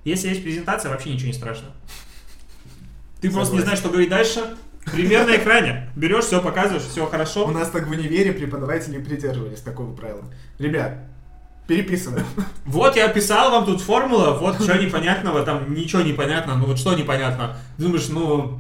[0.04, 1.68] Если есть презентация, вообще ничего не страшно.
[3.22, 3.36] Ты Согласен.
[3.36, 4.58] просто не знаешь, что говорить дальше.
[4.92, 5.90] Пример на экране.
[5.96, 7.48] Берешь, все показываешь, все хорошо.
[7.48, 10.26] У нас так в универе преподаватели придерживались такого правила.
[10.60, 10.98] Ребят,
[11.68, 12.26] Переписываем.
[12.66, 16.94] Вот я писал вам тут формула, вот что непонятного, там ничего непонятно, ну вот что
[16.94, 17.56] непонятно.
[17.78, 18.60] Думаешь, ну,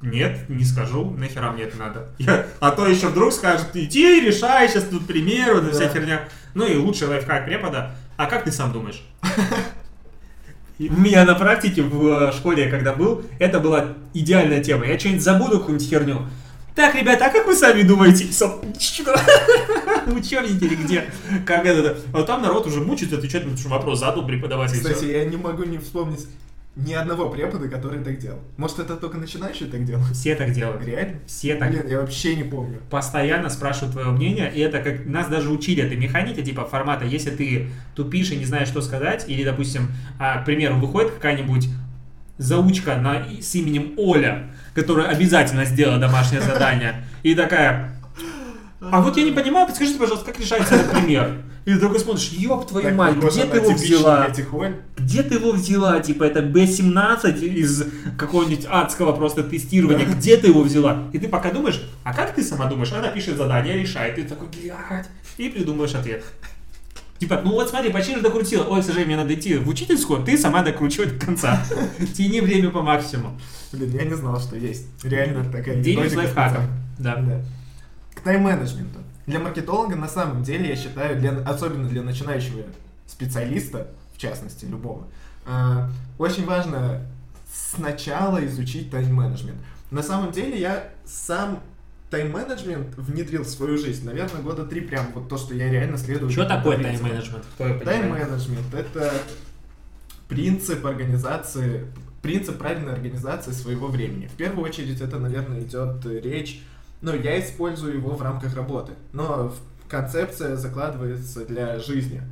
[0.00, 2.08] нет, не скажу, нахера мне это надо.
[2.18, 5.72] Я, а то еще вдруг скажут, иди, решай, сейчас тут пример, вот да.
[5.72, 6.28] вся херня.
[6.54, 7.96] Ну и лучший лайфхак препода.
[8.16, 9.02] А как ты сам думаешь?
[10.78, 14.86] У меня на практике в школе, когда был, это была идеальная тема.
[14.86, 16.26] Я что-нибудь забуду, какую-нибудь херню.
[16.76, 18.26] Так, ребята, а как вы сами думаете?
[20.06, 21.10] Учебники или где?
[21.46, 21.98] Как это?
[22.12, 24.76] А там народ уже мучается отвечать, потому что вопрос задал преподаватель.
[24.76, 26.26] Кстати, я не могу не вспомнить
[26.76, 28.40] ни одного препода, который так делал.
[28.58, 30.14] Может, это только начинающие так делают?
[30.14, 30.84] Все так делают.
[30.84, 31.20] Реально?
[31.26, 31.70] Все так.
[31.70, 32.80] Блин, я вообще не помню.
[32.90, 37.30] Постоянно спрашивают твое мнение, и это как нас даже учили этой механике, типа формата, если
[37.30, 41.68] ты тупишь и не знаешь, что сказать, или, допустим, а, к примеру, выходит какая-нибудь
[42.38, 47.96] заучка на, с именем Оля, которая обязательно сделала домашнее задание, и такая,
[48.80, 51.42] а вот я не понимаю, подскажите, пожалуйста, как решается этот пример?
[51.64, 54.28] И ты такой смотришь, ёб твою так, мать, где ты его взяла?
[54.96, 55.98] Где ты его взяла?
[55.98, 57.84] Типа это B17 из
[58.16, 60.06] какого-нибудь адского просто тестирования.
[60.06, 61.08] Где ты его взяла?
[61.12, 62.92] И ты пока думаешь, а как ты сама думаешь?
[62.92, 64.16] Она пишет задание, решает.
[64.16, 65.08] И ты такой, блядь.
[65.38, 66.22] И придумаешь ответ.
[67.18, 68.64] Типа, ну вот смотри, почти же докрутила.
[68.64, 71.64] Ой, к сожалению, мне надо идти в учительскую, ты сама докручивай до конца.
[72.14, 73.38] Тяни время по максимуму.
[73.72, 74.86] Блин, я не знал, что есть.
[75.04, 76.66] Реально такая День с лайфхаком.
[76.98, 77.16] Да.
[77.16, 77.42] да.
[78.14, 79.00] К тайм-менеджменту.
[79.26, 82.62] Для маркетолога, на самом деле, я считаю, для, особенно для начинающего
[83.06, 85.08] специалиста, в частности, любого,
[85.46, 85.88] э,
[86.18, 87.02] очень важно
[87.52, 89.58] сначала изучить тайм-менеджмент.
[89.90, 91.60] На самом деле, я сам
[92.10, 96.30] тайм-менеджмент внедрил в свою жизнь, наверное, года три прям вот то, что я реально следую.
[96.30, 97.44] Что такое тайм-менеджмент?
[97.58, 99.12] Тайм-менеджмент— это
[100.28, 101.86] принцип организации,
[102.22, 104.26] принцип правильной организации своего времени.
[104.26, 106.62] В первую очередь это, наверное, идет речь,
[107.02, 109.54] ну, я использую его в рамках работы, но
[109.88, 112.22] концепция закладывается для жизни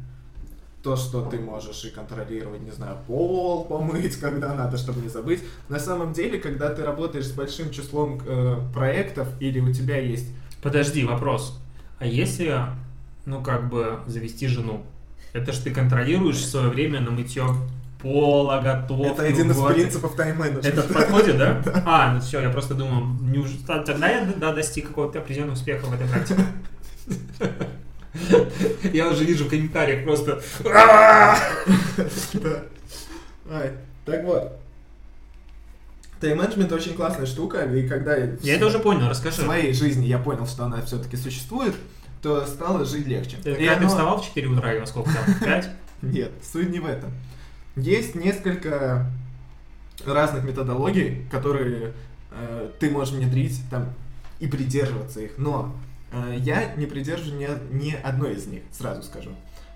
[0.85, 5.43] то, что ты можешь и контролировать, не знаю, пол помыть, когда надо, чтобы не забыть.
[5.71, 10.29] На самом деле, когда ты работаешь с большим числом э, проектов или у тебя есть...
[10.63, 11.59] Подожди, вопрос.
[11.99, 12.61] А если,
[13.25, 14.85] ну, как бы, завести жену?
[15.33, 17.47] Это ж ты контролируешь свое время на мытье
[18.01, 19.05] пола, готовку.
[19.07, 19.73] Это один из вот.
[19.73, 20.69] принципов тайм-менеджмента.
[20.69, 21.63] Это подходит, да?
[21.87, 23.07] А, ну все, я просто думал,
[23.67, 26.45] тогда я да, достиг какого-то определенного успеха в этой практике.
[28.93, 30.41] Я уже вижу в комментариях просто...
[34.05, 34.61] Так вот.
[36.21, 38.37] Тайм-менеджмент очень классная штука, и когда я...
[38.41, 39.43] Я это уже понял, расскажи.
[39.43, 41.75] В своей жизни я понял, что она все-таки существует,
[42.23, 43.37] то стало жить легче.
[43.45, 45.35] Я ты вставал в 4 утра и во сколько там?
[45.41, 45.71] 5?
[46.03, 47.11] Нет, суть не в этом.
[47.77, 49.11] Есть несколько
[50.07, 51.93] разных методологий, которые
[52.31, 53.93] э, ты можешь внедрить там
[54.41, 55.75] и придерживаться их, но
[56.37, 59.31] я не придерживаюсь ни, ни одной из них, сразу скажу.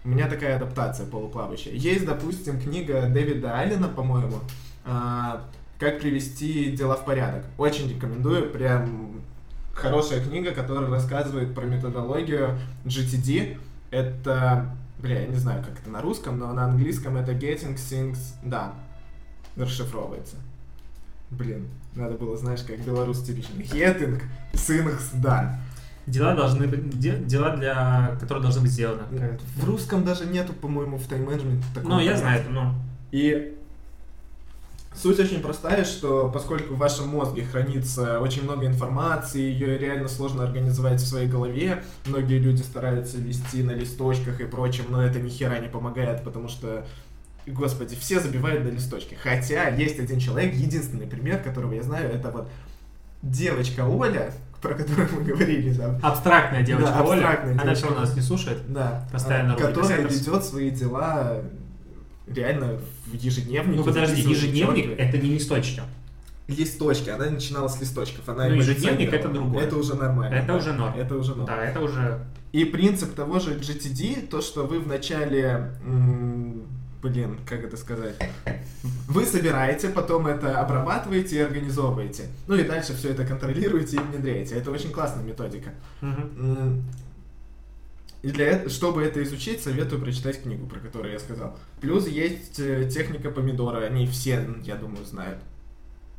[0.04, 1.72] У меня такая адаптация полуплавающая.
[1.72, 4.38] Есть, допустим, книга Дэвида Аллена, по-моему,
[4.84, 5.44] а,
[5.78, 7.44] «Как привести дела в порядок».
[7.58, 9.20] Очень рекомендую, прям
[9.74, 13.58] хорошая книга, которая рассказывает про методологию GTD.
[13.90, 18.18] Это, бля, я не знаю, как это на русском, но на английском это Getting Things
[18.44, 18.72] Done.
[19.56, 20.36] Расшифровывается.
[21.30, 23.64] Блин, надо было, знаешь, как белорус типичный.
[23.64, 24.22] Getting
[24.52, 25.54] Things Done.
[26.08, 29.02] Дела должны быть, де- дела для, которые должны быть сделаны.
[29.56, 31.94] В русском даже нету, по-моему, в тайм-менеджменте такого.
[31.94, 32.20] Ну, я понятия.
[32.20, 32.74] знаю это, ну.
[33.12, 33.54] И
[34.94, 40.42] суть очень простая, что поскольку в вашем мозге хранится очень много информации, ее реально сложно
[40.44, 45.28] организовать в своей голове, многие люди стараются вести на листочках и прочем, но это ни
[45.28, 46.84] хера не помогает, потому что
[47.46, 49.16] Господи, все забивают на листочке.
[49.22, 52.46] Хотя есть один человек, единственный пример, которого я знаю, это вот
[53.22, 55.98] девочка Оля, про которую мы говорили там.
[56.02, 57.16] Абстрактная девочка Да, Оля.
[57.18, 57.76] абстрактная Она девочка.
[57.78, 58.58] все равно нас не слушает.
[58.68, 61.42] Да, Постоянно а, рубрика которая ведет свои дела
[62.26, 63.76] реально в ежедневнике.
[63.78, 65.82] Ну подожди, ежедневник это не листочки.
[66.46, 69.64] Листочки, она начинала с листочков, она Ну, ежедневник это другое.
[69.66, 70.34] Это уже нормально.
[70.34, 70.56] Это да.
[70.56, 70.94] уже норм.
[70.98, 71.46] Это уже норм.
[71.46, 72.20] Да, это уже...
[72.52, 76.37] И принцип того же GTD, то, что вы вначале, м,
[77.02, 78.16] блин, как это сказать,
[79.08, 82.26] вы собираете, потом это обрабатываете и организовываете.
[82.46, 84.56] Ну и дальше все это контролируете и внедряете.
[84.56, 85.72] Это очень классная методика.
[88.22, 91.56] И для этого, чтобы это изучить, советую прочитать книгу, про которую я сказал.
[91.80, 95.38] Плюс есть э, техника помидора, они все, я думаю, знают.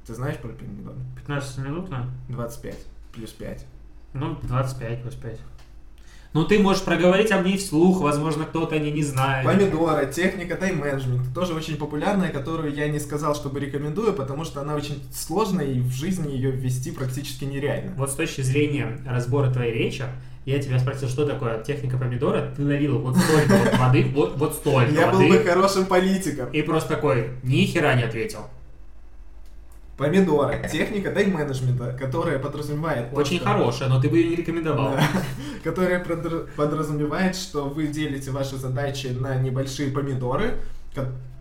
[0.08, 0.96] Ты знаешь про помидор?
[1.18, 2.10] 15 минут, да?
[2.30, 2.78] 25
[3.14, 3.66] плюс 5.
[4.14, 5.40] Ну, 25 плюс 5.
[6.32, 9.46] Ну, ты можешь проговорить об ней вслух, возможно, кто-то не, не знает.
[9.48, 14.76] Помидора, техника тайм-менеджмента, тоже очень популярная, которую я не сказал, чтобы рекомендую, потому что она
[14.76, 17.94] очень сложная и в жизни ее ввести практически нереально.
[17.98, 20.04] Вот с точки зрения разбора твоей речи,
[20.46, 24.54] я тебя спросил, что такое техника помидора, ты налил вот столько вот воды, вот, вот
[24.54, 26.50] столько Я был воды, бы хорошим политиком.
[26.52, 28.42] и просто такой, ни хера не ответил.
[30.00, 33.10] Помидора, техника тайм-менеджмента, которая подразумевает...
[33.12, 34.93] то, Очень что- хорошая, но ты бы ее не рекомендовал.
[34.93, 35.08] Да.
[35.64, 36.00] которая
[36.56, 40.56] подразумевает, что вы делите ваши задачи на небольшие помидоры.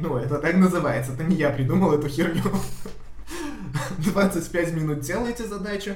[0.00, 2.42] Ну, это так называется, это не я придумал эту херню.
[3.98, 5.94] 25 минут делаете задачу,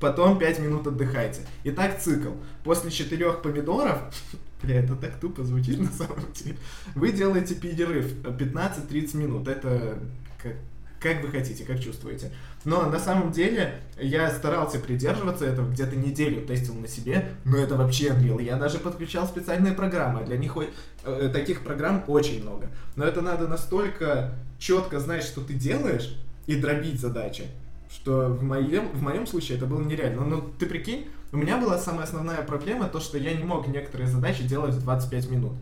[0.00, 1.42] потом 5 минут отдыхайте.
[1.64, 2.30] И так цикл.
[2.64, 3.98] После 4 помидоров,
[4.62, 6.56] бля, это так тупо звучит на самом деле,
[6.94, 9.48] вы делаете перерыв э, 15-30 минут.
[9.48, 9.98] Это
[10.42, 10.54] как,
[11.00, 12.32] как вы хотите, как чувствуете.
[12.64, 17.76] Но на самом деле я старался придерживаться этого, где-то неделю тестил на себе, но это
[17.76, 18.42] вообще Unreal.
[18.42, 20.56] Я даже подключал специальные программы, для них
[21.04, 22.68] э, таких программ очень много.
[22.96, 26.16] Но это надо настолько четко знать, что ты делаешь,
[26.48, 27.44] и дробить задачи,
[27.90, 30.24] что в моем, в моем случае это было нереально.
[30.24, 34.08] Но ты прикинь, у меня была самая основная проблема, то, что я не мог некоторые
[34.08, 35.52] задачи делать в 25 минут.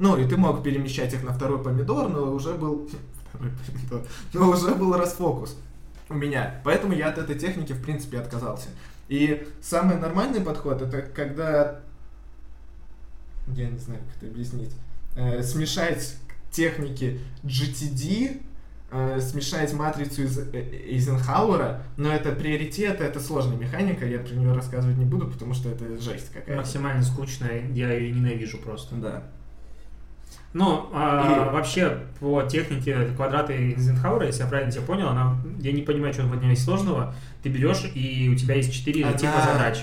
[0.00, 2.90] Ну, и ты мог перемещать их на второй помидор, но уже был...
[4.32, 5.56] Но уже был расфокус
[6.08, 6.60] у меня.
[6.64, 8.68] Поэтому я от этой техники, в принципе, отказался.
[9.08, 11.80] И самый нормальный подход, это когда...
[13.48, 14.70] Я не знаю, как это объяснить.
[15.16, 16.16] Э, смешать
[16.50, 18.40] техники GTD,
[18.92, 24.52] э, смешать матрицу из э, Эйзенхауэра, но это приоритеты, это сложная механика, я про нее
[24.52, 26.56] рассказывать не буду, потому что это жесть какая-то.
[26.56, 28.94] Максимально скучная, я ее ненавижу просто.
[28.94, 29.24] Да.
[30.54, 35.72] Ну, а, И- вообще, по технике квадрата Эйзенхауэра, если я правильно тебя понял, она, я
[35.72, 37.14] не понимаю, что в ней сложного.
[37.42, 39.78] Ты берешь, и у тебя есть четыре Она- типа задач.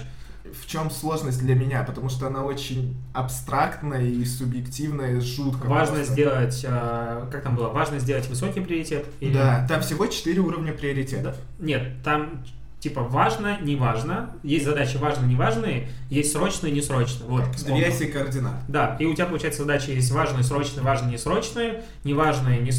[0.62, 1.84] В чем сложность для меня?
[1.84, 5.68] Потому что она очень абстрактная и субъективная, и жутко.
[5.68, 6.14] Важно просто.
[6.14, 9.06] сделать, а, как там было, важно сделать высокий приоритет.
[9.20, 11.36] или- Да, там всего четыре уровня приоритетов.
[11.60, 12.44] Нет, там
[12.80, 14.36] типа важно, не важно.
[14.44, 17.28] Есть задачи важно, не важные, есть срочные, несрочные.
[17.30, 17.86] Вот, вспомнил.
[17.86, 18.56] Вес и координат.
[18.68, 22.72] Да, и у тебя, получается, задачи есть важные, срочные, важные, несрочные, неважные, не,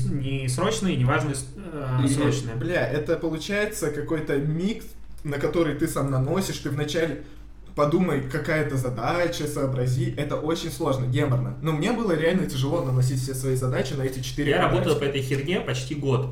[0.42, 2.54] не срочные, неважные, э, срочные.
[2.56, 4.86] Бля, это получается какой-то микс,
[5.22, 7.22] на который ты сам наносишь, ты вначале
[7.74, 10.14] подумай, какая то задача, сообрази.
[10.16, 11.56] Это очень сложно, геморно.
[11.62, 14.74] Но мне было реально тяжело наносить все свои задачи на эти четыре Я задачи.
[14.76, 16.30] работал по этой херне почти год.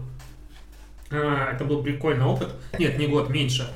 [1.11, 2.49] А, Это был прикольный опыт.
[2.79, 3.69] Нет, не год, меньше.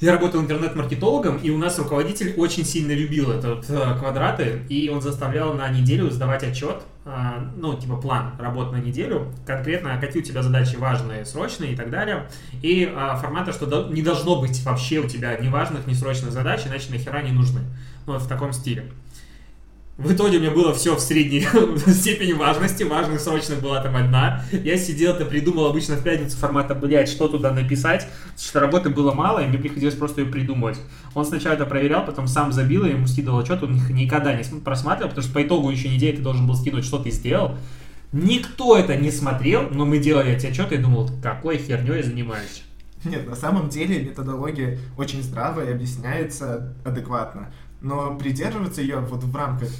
[0.00, 5.02] Я работал интернет-маркетологом, и у нас руководитель очень сильно любил этот э, квадраты, и он
[5.02, 10.24] заставлял на неделю сдавать отчет, а, ну, типа план работы на неделю, конкретно какие у
[10.24, 12.28] тебя задачи важные, срочные и так далее,
[12.62, 16.64] и а, формата, что не должно быть вообще у тебя ни важных, ни срочных задач,
[16.64, 17.62] иначе нахера не нужны.
[18.06, 18.92] Ну, Вот в таком стиле.
[19.98, 21.40] В итоге у меня было все в средней
[21.88, 22.84] степени важности.
[22.84, 24.44] Важных срочно была там одна.
[24.52, 28.06] Я сидел, то придумал обычно в пятницу формата, блядь, что туда написать.
[28.38, 30.78] Что работы было мало, и мне приходилось просто ее придумывать.
[31.14, 34.44] Он сначала это проверял, потом сам забил, и ему скидывал отчет, он их никогда не
[34.60, 37.56] просматривал, потому что по итогу еще недели ты должен был скинуть, что ты сделал.
[38.12, 42.62] Никто это не смотрел, но мы делали эти отчеты и думал, какой херней я занимаюсь.
[43.04, 47.48] Нет, на самом деле методология очень здравая и объясняется адекватно.
[47.80, 49.70] Но придерживаться ее вот в рамках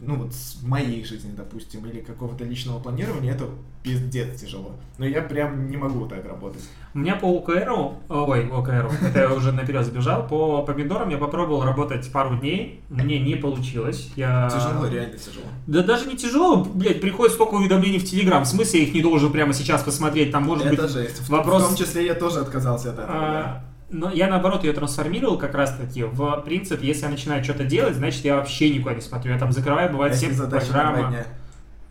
[0.00, 3.46] ну вот с моей жизни, допустим, или какого-то личного планирования, это
[3.82, 4.72] пиздец тяжело.
[4.98, 6.62] Но я прям не могу так работать.
[6.94, 11.64] У меня по ОКРу, ой, ОКРу, это я уже наперед забежал, по помидорам я попробовал
[11.64, 14.10] работать пару дней, мне не получилось.
[14.16, 14.48] Я...
[14.50, 15.46] Тяжело, реально тяжело.
[15.66, 19.02] Да даже не тяжело, блядь, приходит столько уведомлений в Телеграм, в смысле я их не
[19.02, 20.90] должен прямо сейчас посмотреть, там может это быть...
[20.90, 21.28] жесть.
[21.28, 21.62] Вопрос...
[21.62, 23.32] В том числе я тоже отказался от этого, а...
[23.32, 23.69] да.
[23.90, 27.96] Но я наоборот ее трансформировал как раз таки в принцип, если я начинаю что-то делать,
[27.96, 29.32] значит я вообще никуда не смотрю.
[29.32, 30.28] Я там закрываю, бывает, все
[30.72, 31.24] программы.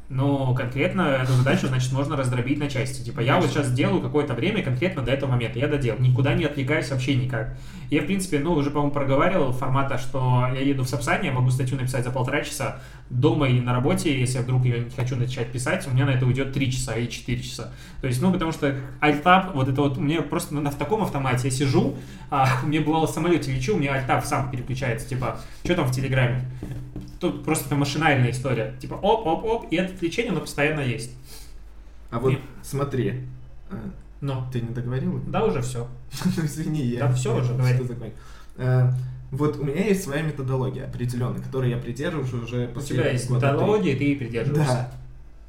[0.10, 3.04] Но конкретно эту задачу, значит, можно раздробить на части.
[3.04, 6.46] Типа, я вот сейчас делаю какое-то время конкретно до этого момента, я доделал, никуда не
[6.46, 7.56] отвлекаюсь вообще никак.
[7.92, 11.52] Я, в принципе, ну, уже, по-моему, проговаривал формата, что я еду в Сапсане, я могу
[11.52, 12.82] статью написать за полтора часа,
[13.12, 16.12] дома или на работе, если я вдруг ее не хочу начать писать, у меня на
[16.12, 17.72] это уйдет 3 часа или 4 часа.
[18.02, 21.04] То есть, ну, потому что альтап, вот это вот, у меня просто ну, в таком
[21.04, 21.96] автомате я сижу,
[22.32, 25.92] а, мне бывало в самолете лечу, у меня альтап сам переключается, типа, что там в
[25.92, 26.46] Телеграме?
[27.20, 28.76] Тут просто это машинальная история.
[28.80, 31.12] Типа оп-оп-оп, и это отвлечение, оно постоянно есть.
[32.12, 33.22] А вот И- смотри,
[33.70, 33.76] э,
[34.22, 35.22] Ну, ты не договорил?
[35.28, 35.88] да, уже все.
[36.26, 37.08] Ну, извини, я...
[37.08, 37.80] Да всё я уже, говори.
[38.58, 38.92] Э,
[39.32, 43.30] Вот у меня есть своя методология определенная, которой я придерживаюсь уже У после тебя есть
[43.30, 44.92] методология, ты ей придерживаешься.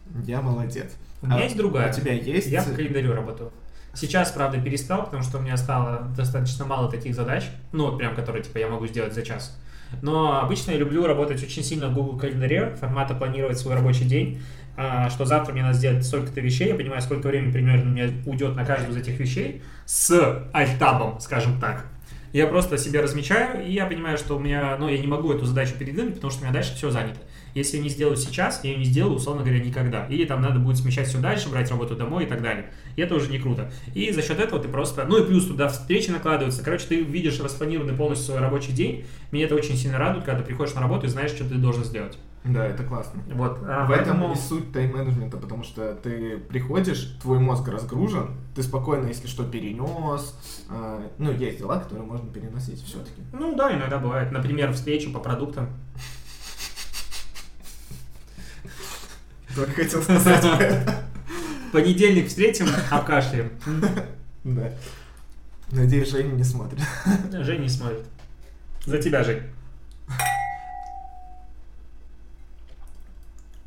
[0.06, 0.92] Да, я молодец.
[1.22, 1.90] У меня А есть другая.
[1.90, 2.48] У тебя есть?
[2.48, 3.50] Я по календарю работаю.
[3.92, 8.14] Сейчас, правда, перестал, потому что у меня стало достаточно мало таких задач, ну, вот прям,
[8.14, 9.58] которые, типа, я могу сделать за час.
[10.02, 14.40] Но обычно я люблю работать очень сильно в Google календаре, формата планировать свой рабочий день,
[14.76, 18.10] а, что завтра мне надо сделать столько-то вещей, я понимаю, сколько времени примерно у меня
[18.26, 21.86] уйдет на каждую из этих вещей с альтабом, скажем так.
[22.32, 25.44] Я просто себе размечаю, и я понимаю, что у меня, ну, я не могу эту
[25.46, 27.18] задачу передвинуть, потому что у меня дальше все занято.
[27.54, 30.06] Если я не сделаю сейчас, я ее не сделаю, условно говоря, никогда.
[30.06, 32.72] Или там надо будет смещать все дальше, брать работу домой и так далее.
[32.96, 33.70] И это уже не круто.
[33.94, 35.04] И за счет этого ты просто...
[35.04, 36.62] Ну и плюс туда встречи накладываются.
[36.62, 39.04] Короче, ты видишь распланированный полностью свой рабочий день.
[39.32, 41.84] Меня это очень сильно радует, когда ты приходишь на работу и знаешь, что ты должен
[41.84, 42.18] сделать.
[42.42, 43.20] Да, это классно.
[43.34, 43.58] Вот.
[43.68, 48.62] а, В этом поэтому- и суть тайм-менеджмента, потому что ты приходишь, твой мозг разгружен, ты
[48.62, 50.34] спокойно, если что, перенес.
[50.70, 53.20] а, ну, есть дела, которые можно переносить все-таки.
[53.34, 54.32] Ну да, иногда бывает.
[54.32, 55.68] Например, встречу по продуктам.
[59.54, 60.44] Только хотел сказать.
[61.72, 63.50] Понедельник встретим, обкашляем.
[64.44, 64.72] Да.
[65.70, 66.80] Надеюсь, Женя не смотрит.
[67.32, 68.04] Жень не смотрит.
[68.86, 69.42] За тебя, Жень.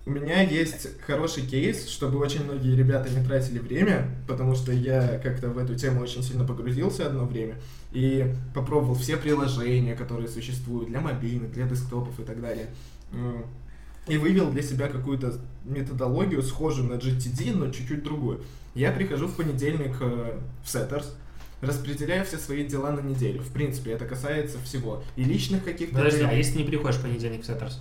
[0.06, 5.18] У меня есть хороший кейс, чтобы очень многие ребята не тратили время, потому что я
[5.20, 7.56] как-то в эту тему очень сильно погрузился одно время
[7.94, 12.68] и попробовал все приложения, которые существуют для мобильных, для десктопов и так далее.
[14.08, 18.44] И вывел для себя какую-то методологию, схожую на GTD, но чуть-чуть другую.
[18.76, 21.06] Я прихожу в понедельник э, в Setters,
[21.62, 23.42] распределяю все свои дела на неделю.
[23.42, 25.04] В принципе, это касается всего.
[25.16, 26.30] И личных каких-то Подожди, дел.
[26.30, 27.80] а если ты не приходишь в понедельник в Сеттерс?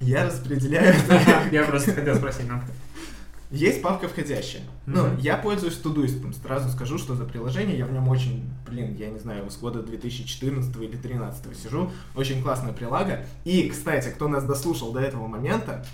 [0.00, 0.94] Я распределяю
[1.52, 2.60] Я просто хотел спросить, ну.
[3.50, 4.62] Есть папка входящая.
[4.86, 5.18] Ну, Мгм.
[5.18, 6.34] я пользуюсь Todoist.
[6.42, 7.78] Сразу скажу, что за приложение.
[7.78, 11.90] Я в нем очень, блин, я не знаю, с года 2014 или 2013 сижу.
[12.16, 13.24] Очень классная прилага.
[13.44, 15.84] И, кстати, кто нас дослушал до этого момента,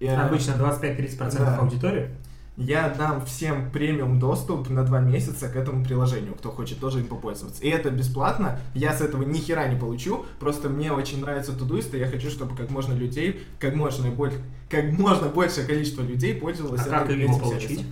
[0.00, 1.56] э, Обычно 25-30% Да.
[1.58, 2.10] аудитории.
[2.56, 7.06] Я дам всем премиум доступ на два месяца к этому приложению, кто хочет тоже им
[7.06, 7.62] попользоваться.
[7.62, 8.58] И это бесплатно.
[8.74, 10.24] Я с этого ни хера не получу.
[10.40, 14.38] Просто мне очень нравится Todoist, и я хочу, чтобы как можно людей, как можно больше,
[14.70, 17.68] как можно большее количество людей пользовалось А как этой- его этим получить?
[17.68, 17.86] сервисом.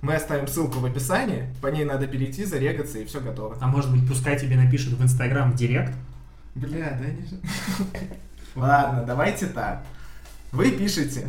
[0.00, 3.58] Мы оставим ссылку в описании, по ней надо перейти, зарегаться, и все готово.
[3.60, 5.92] А может быть, пускай тебе напишут в Инстаграм в Директ?
[6.54, 7.36] Бля, да не же.
[8.54, 9.84] Ладно, давайте так.
[10.52, 11.26] Вы пишете.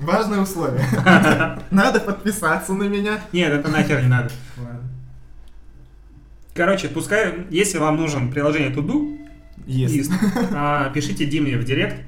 [0.00, 0.84] Важное условие.
[1.70, 3.20] Надо подписаться на меня.
[3.32, 4.30] Нет, это нахер не надо.
[6.54, 9.16] Короче, пускай, если вам нужен приложение Туду,
[9.66, 10.10] Есть.
[10.94, 12.04] пишите Диме в Директ,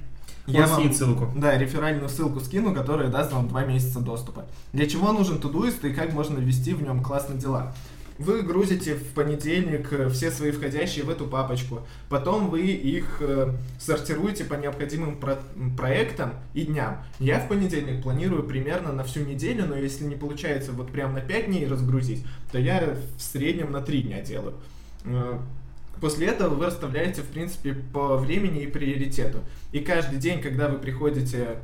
[0.47, 1.31] Я вам- ссылку.
[1.35, 4.45] Да, реферальную ссылку скину, которая даст вам два месяца доступа.
[4.75, 7.73] Для чего нужен Todoist и как можно ввести в нем классные дела?
[8.19, 11.81] Вы грузите в понедельник э, все свои входящие в эту папочку.
[12.09, 15.41] Потом вы их э, сортируете по необходимым про-
[15.77, 17.03] проектам и дням.
[17.19, 21.21] Я в понедельник планирую примерно на всю неделю, но если не получается вот прям на
[21.21, 24.55] 5 дней разгрузить, то я в среднем на 3 дня делаю.
[25.05, 25.39] Э,
[26.01, 29.39] После этого вы расставляете, в принципе, по времени и приоритету.
[29.73, 31.59] И каждый день, когда вы приходите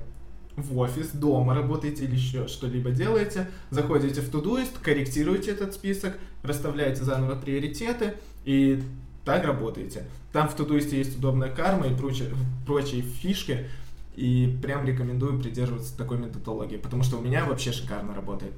[0.63, 7.05] в офис, дома работаете или еще что-либо делаете, заходите в Todoist, корректируете этот список, расставляете
[7.05, 8.83] заново приоритеты и
[9.25, 10.05] так работаете.
[10.33, 12.31] Там в Todoist есть удобная карма и прочие,
[12.67, 13.69] прочие фишки,
[14.17, 18.53] и прям рекомендую придерживаться такой методологии, потому что у меня вообще шикарно работает.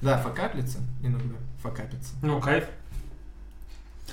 [0.00, 2.14] Да, факаплится иногда, факапится.
[2.22, 2.64] Ну, кайф.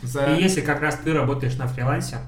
[0.01, 0.35] За...
[0.35, 2.19] И если как раз ты работаешь на фрилансе,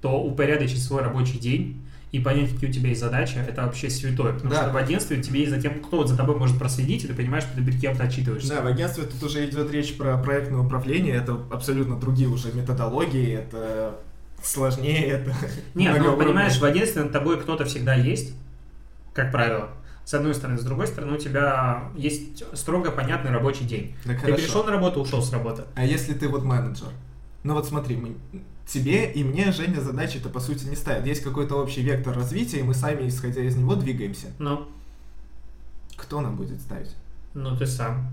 [0.00, 1.80] то упорядочить свой рабочий день
[2.12, 4.34] и понять, какие у тебя есть задачи, это вообще святое.
[4.34, 4.62] Потому Да.
[4.64, 7.44] что в агентстве тебе и за тем, кто за тобой может проследить, и ты понимаешь,
[7.44, 8.56] что ты перед кем-то отчитываешься.
[8.56, 13.32] Да, в агентстве тут уже идет речь про проектное управление, это абсолютно другие уже методологии,
[13.34, 13.98] это
[14.42, 15.34] сложнее, это...
[15.74, 18.34] Нет, ну понимаешь, в агентстве над тобой кто-то всегда есть,
[19.14, 19.70] как правило.
[20.04, 23.94] С одной стороны, с другой стороны, у тебя есть строго понятный рабочий день.
[24.04, 24.36] Так Ты хорошо.
[24.36, 25.62] перешел на работу, ушел с работы.
[25.76, 26.88] А если ты вот менеджер?
[27.44, 28.16] Ну вот смотри, мы-
[28.66, 31.06] тебе и мне Женя задачи-то по сути не ставит.
[31.06, 34.28] Есть какой-то общий вектор развития, и мы сами, исходя из него, двигаемся.
[34.38, 34.66] Ну,
[35.96, 36.94] Кто нам будет ставить?
[37.34, 38.12] ну ты сам.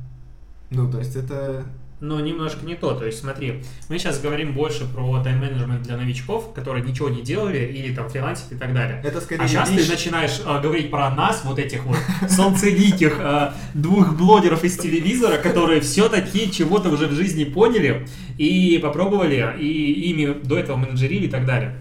[0.70, 1.66] Ну, то есть это...
[2.02, 2.94] Но немножко не то.
[2.94, 7.60] То есть смотри, мы сейчас говорим больше про тайм-менеджмент для новичков, которые ничего не делали
[7.66, 9.02] или там фрилансят и так далее.
[9.04, 11.98] Это скорее А сейчас лич- ты начинаешь а, говорить про нас, вот этих вот
[12.30, 19.56] солнцеликих а, двух блогеров из телевизора, которые все-таки чего-то уже в жизни поняли и попробовали,
[19.60, 21.76] и ими до этого менеджерили и так далее.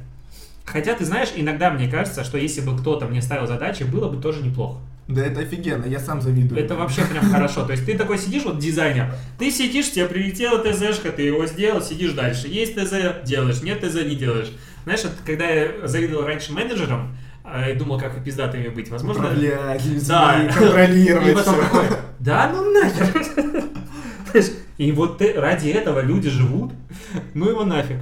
[0.64, 4.20] Хотя, ты знаешь, иногда мне кажется, что если бы кто-то мне ставил задачи, было бы
[4.20, 4.80] тоже неплохо.
[5.08, 6.62] Да это офигенно, я сам завидую.
[6.62, 7.64] Это вообще прям хорошо.
[7.64, 11.80] То есть ты такой сидишь, вот дизайнер, ты сидишь, тебе прилетела ТЗшка, ты его сделал,
[11.80, 12.46] сидишь дальше.
[12.46, 14.52] Есть ТЗ, делаешь, нет ТЗ, не делаешь.
[14.84, 19.22] Знаешь, вот когда я завидовал раньше менеджерам, а, и думал, как пиздатыми быть, возможно...
[19.22, 20.46] Управлять людьми, Да.
[20.54, 21.84] контролировать И потом такой,
[22.18, 23.64] да ну нахер.
[24.76, 26.72] И вот ради этого люди живут,
[27.32, 27.96] ну его нафиг.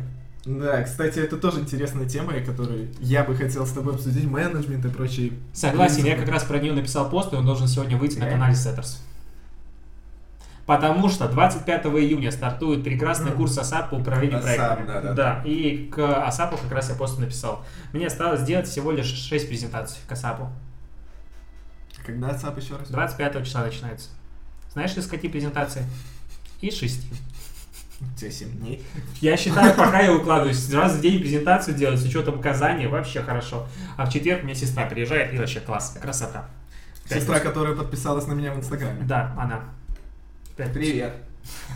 [0.47, 4.88] Да, кстати, это тоже интересная тема, которую я бы хотел с тобой обсудить, менеджмент и
[4.88, 5.32] прочие.
[5.53, 8.55] Согласен, я как раз про нее написал пост, и он должен сегодня выйти на канале
[8.55, 8.99] Setters.
[10.64, 14.86] Потому что 25 июня стартует прекрасный курс ASAP по управлению проектами.
[14.86, 15.12] да, да.
[15.14, 17.64] Да, и к ASAP у как раз я пост написал.
[17.92, 20.49] Мне осталось сделать всего лишь 6 презентаций к ASAP у.
[22.05, 22.88] Когда ASAP еще раз?
[22.88, 24.11] 25 числа начинается.
[24.72, 25.82] Знаешь, из каких презентаций?
[26.61, 27.01] Из 6.
[28.01, 28.84] У тебя 7 дней.
[29.20, 33.66] Я считаю, пока я укладываюсь, раз в день презентацию делать с учетом указаний, вообще хорошо.
[33.97, 36.49] А в четверг мне сестра приезжает, и вообще класс, красота.
[37.09, 39.03] Сестра, которая подписалась на меня в Инстаграме.
[39.05, 39.64] Да, она.
[40.57, 41.14] Привет.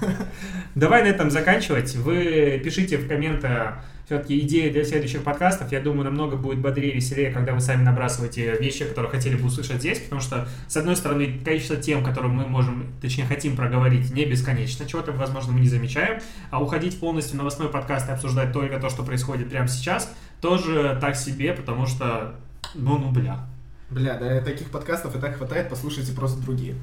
[0.75, 1.95] Давай на этом заканчивать.
[1.97, 5.71] Вы пишите в комментах все-таки идеи для следующих подкастов.
[5.71, 9.77] Я думаю, намного будет бодрее, веселее, когда вы сами набрасываете вещи, которые хотели бы услышать
[9.77, 14.25] здесь, потому что, с одной стороны, количество тем, которые мы можем, точнее, хотим проговорить, не
[14.25, 14.85] бесконечно.
[14.85, 16.21] Чего-то, возможно, мы не замечаем.
[16.51, 20.99] А уходить полностью в новостной подкаст и обсуждать только то, что происходит прямо сейчас, тоже
[21.01, 22.35] так себе, потому что,
[22.75, 23.47] ну, ну, бля.
[23.91, 26.77] Бля, да таких подкастов и так хватает, послушайте просто другие.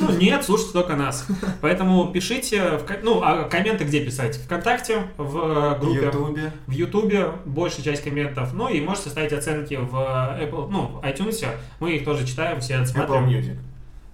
[0.00, 1.26] Ну, нет, слушайте только нас.
[1.60, 4.36] Поэтому пишите, в ну, а комменты где писать?
[4.38, 6.52] Вконтакте, в э, В группе, Ютубе.
[6.66, 8.54] в Ютубе, большая часть комментов.
[8.54, 11.46] Ну, и можете ставить оценки в Apple, ну, iTunes.
[11.80, 13.28] Мы их тоже читаем, все Apple отсматриваем.
[13.28, 13.58] Music.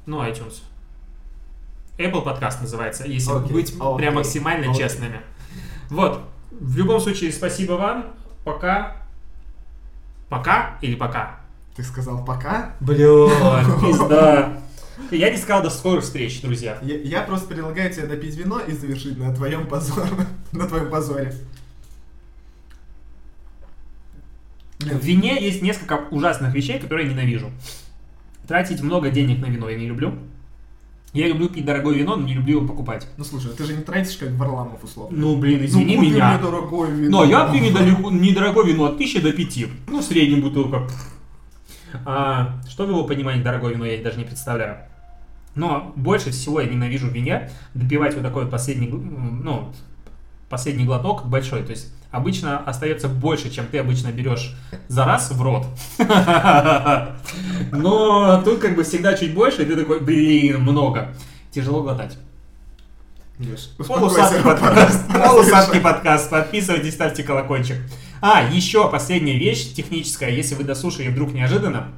[0.07, 0.63] Ну, iTunes.
[1.99, 4.83] Apple подкаст называется, если Окей, быть окей, прям максимально окей.
[4.83, 5.21] честными.
[5.89, 6.21] Вот.
[6.51, 8.07] В любом случае, спасибо вам.
[8.45, 8.97] Пока.
[10.29, 11.40] Пока или пока?
[11.77, 12.75] Ты сказал пока?
[12.81, 13.31] Блин,
[13.81, 14.61] пизда.
[15.11, 16.79] Я не сказал до скорых встреч, друзья.
[16.83, 20.11] Я, я просто предлагаю тебе допить вино и завершить на твоем позоре.
[20.53, 21.35] на твоем позоре.
[24.79, 27.51] В вине есть несколько ужасных вещей, которые я ненавижу.
[28.47, 30.19] Тратить много денег на вино я не люблю.
[31.13, 33.07] Я люблю пить дорогое вино, но не люблю его покупать.
[33.17, 35.17] Ну слушай, ты же не тратишь как Варламов условно.
[35.19, 36.35] Ну, блин, извини ну, меня.
[36.35, 37.19] мне дорогое вино.
[37.19, 39.59] Но я пью недорогое вино от 1000 до 5.
[39.89, 40.89] Ну, средняя бутылка.
[42.05, 44.79] А, что в его понимании дорогое вино, я даже не представляю.
[45.55, 49.73] Но больше всего я ненавижу в вине допивать вот такой вот последний, ну,
[50.49, 51.63] последний глоток большой.
[51.63, 54.55] То есть обычно остается больше, чем ты обычно берешь
[54.89, 55.67] за раз в рот.
[57.73, 61.15] Но тут как бы всегда чуть больше, и ты такой, блин, много.
[61.51, 62.17] Тяжело глотать.
[63.79, 64.43] Успокойся.
[64.45, 65.09] подкаст.
[65.09, 66.31] Полусадки подкаст.
[66.31, 67.79] Подписывайтесь, ставьте колокольчик.
[68.21, 71.89] А, еще последняя вещь техническая, если вы дослушали вдруг неожиданно,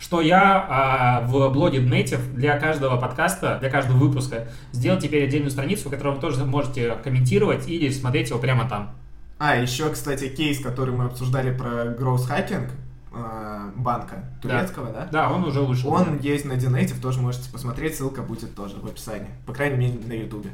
[0.00, 5.50] что я а, в блоге Native для каждого подкаста, для каждого выпуска сделал теперь отдельную
[5.50, 8.92] страницу, в которой вы тоже можете комментировать или смотреть его прямо там.
[9.38, 12.68] А, еще, кстати, кейс, который мы обсуждали про growth hacking
[13.14, 15.08] э, банка турецкого, да?
[15.12, 15.92] Да, он уже вышел.
[15.92, 19.30] Он есть на Dnative, тоже можете посмотреть, ссылка будет тоже в описании.
[19.46, 20.50] По крайней мере, на Ютубе.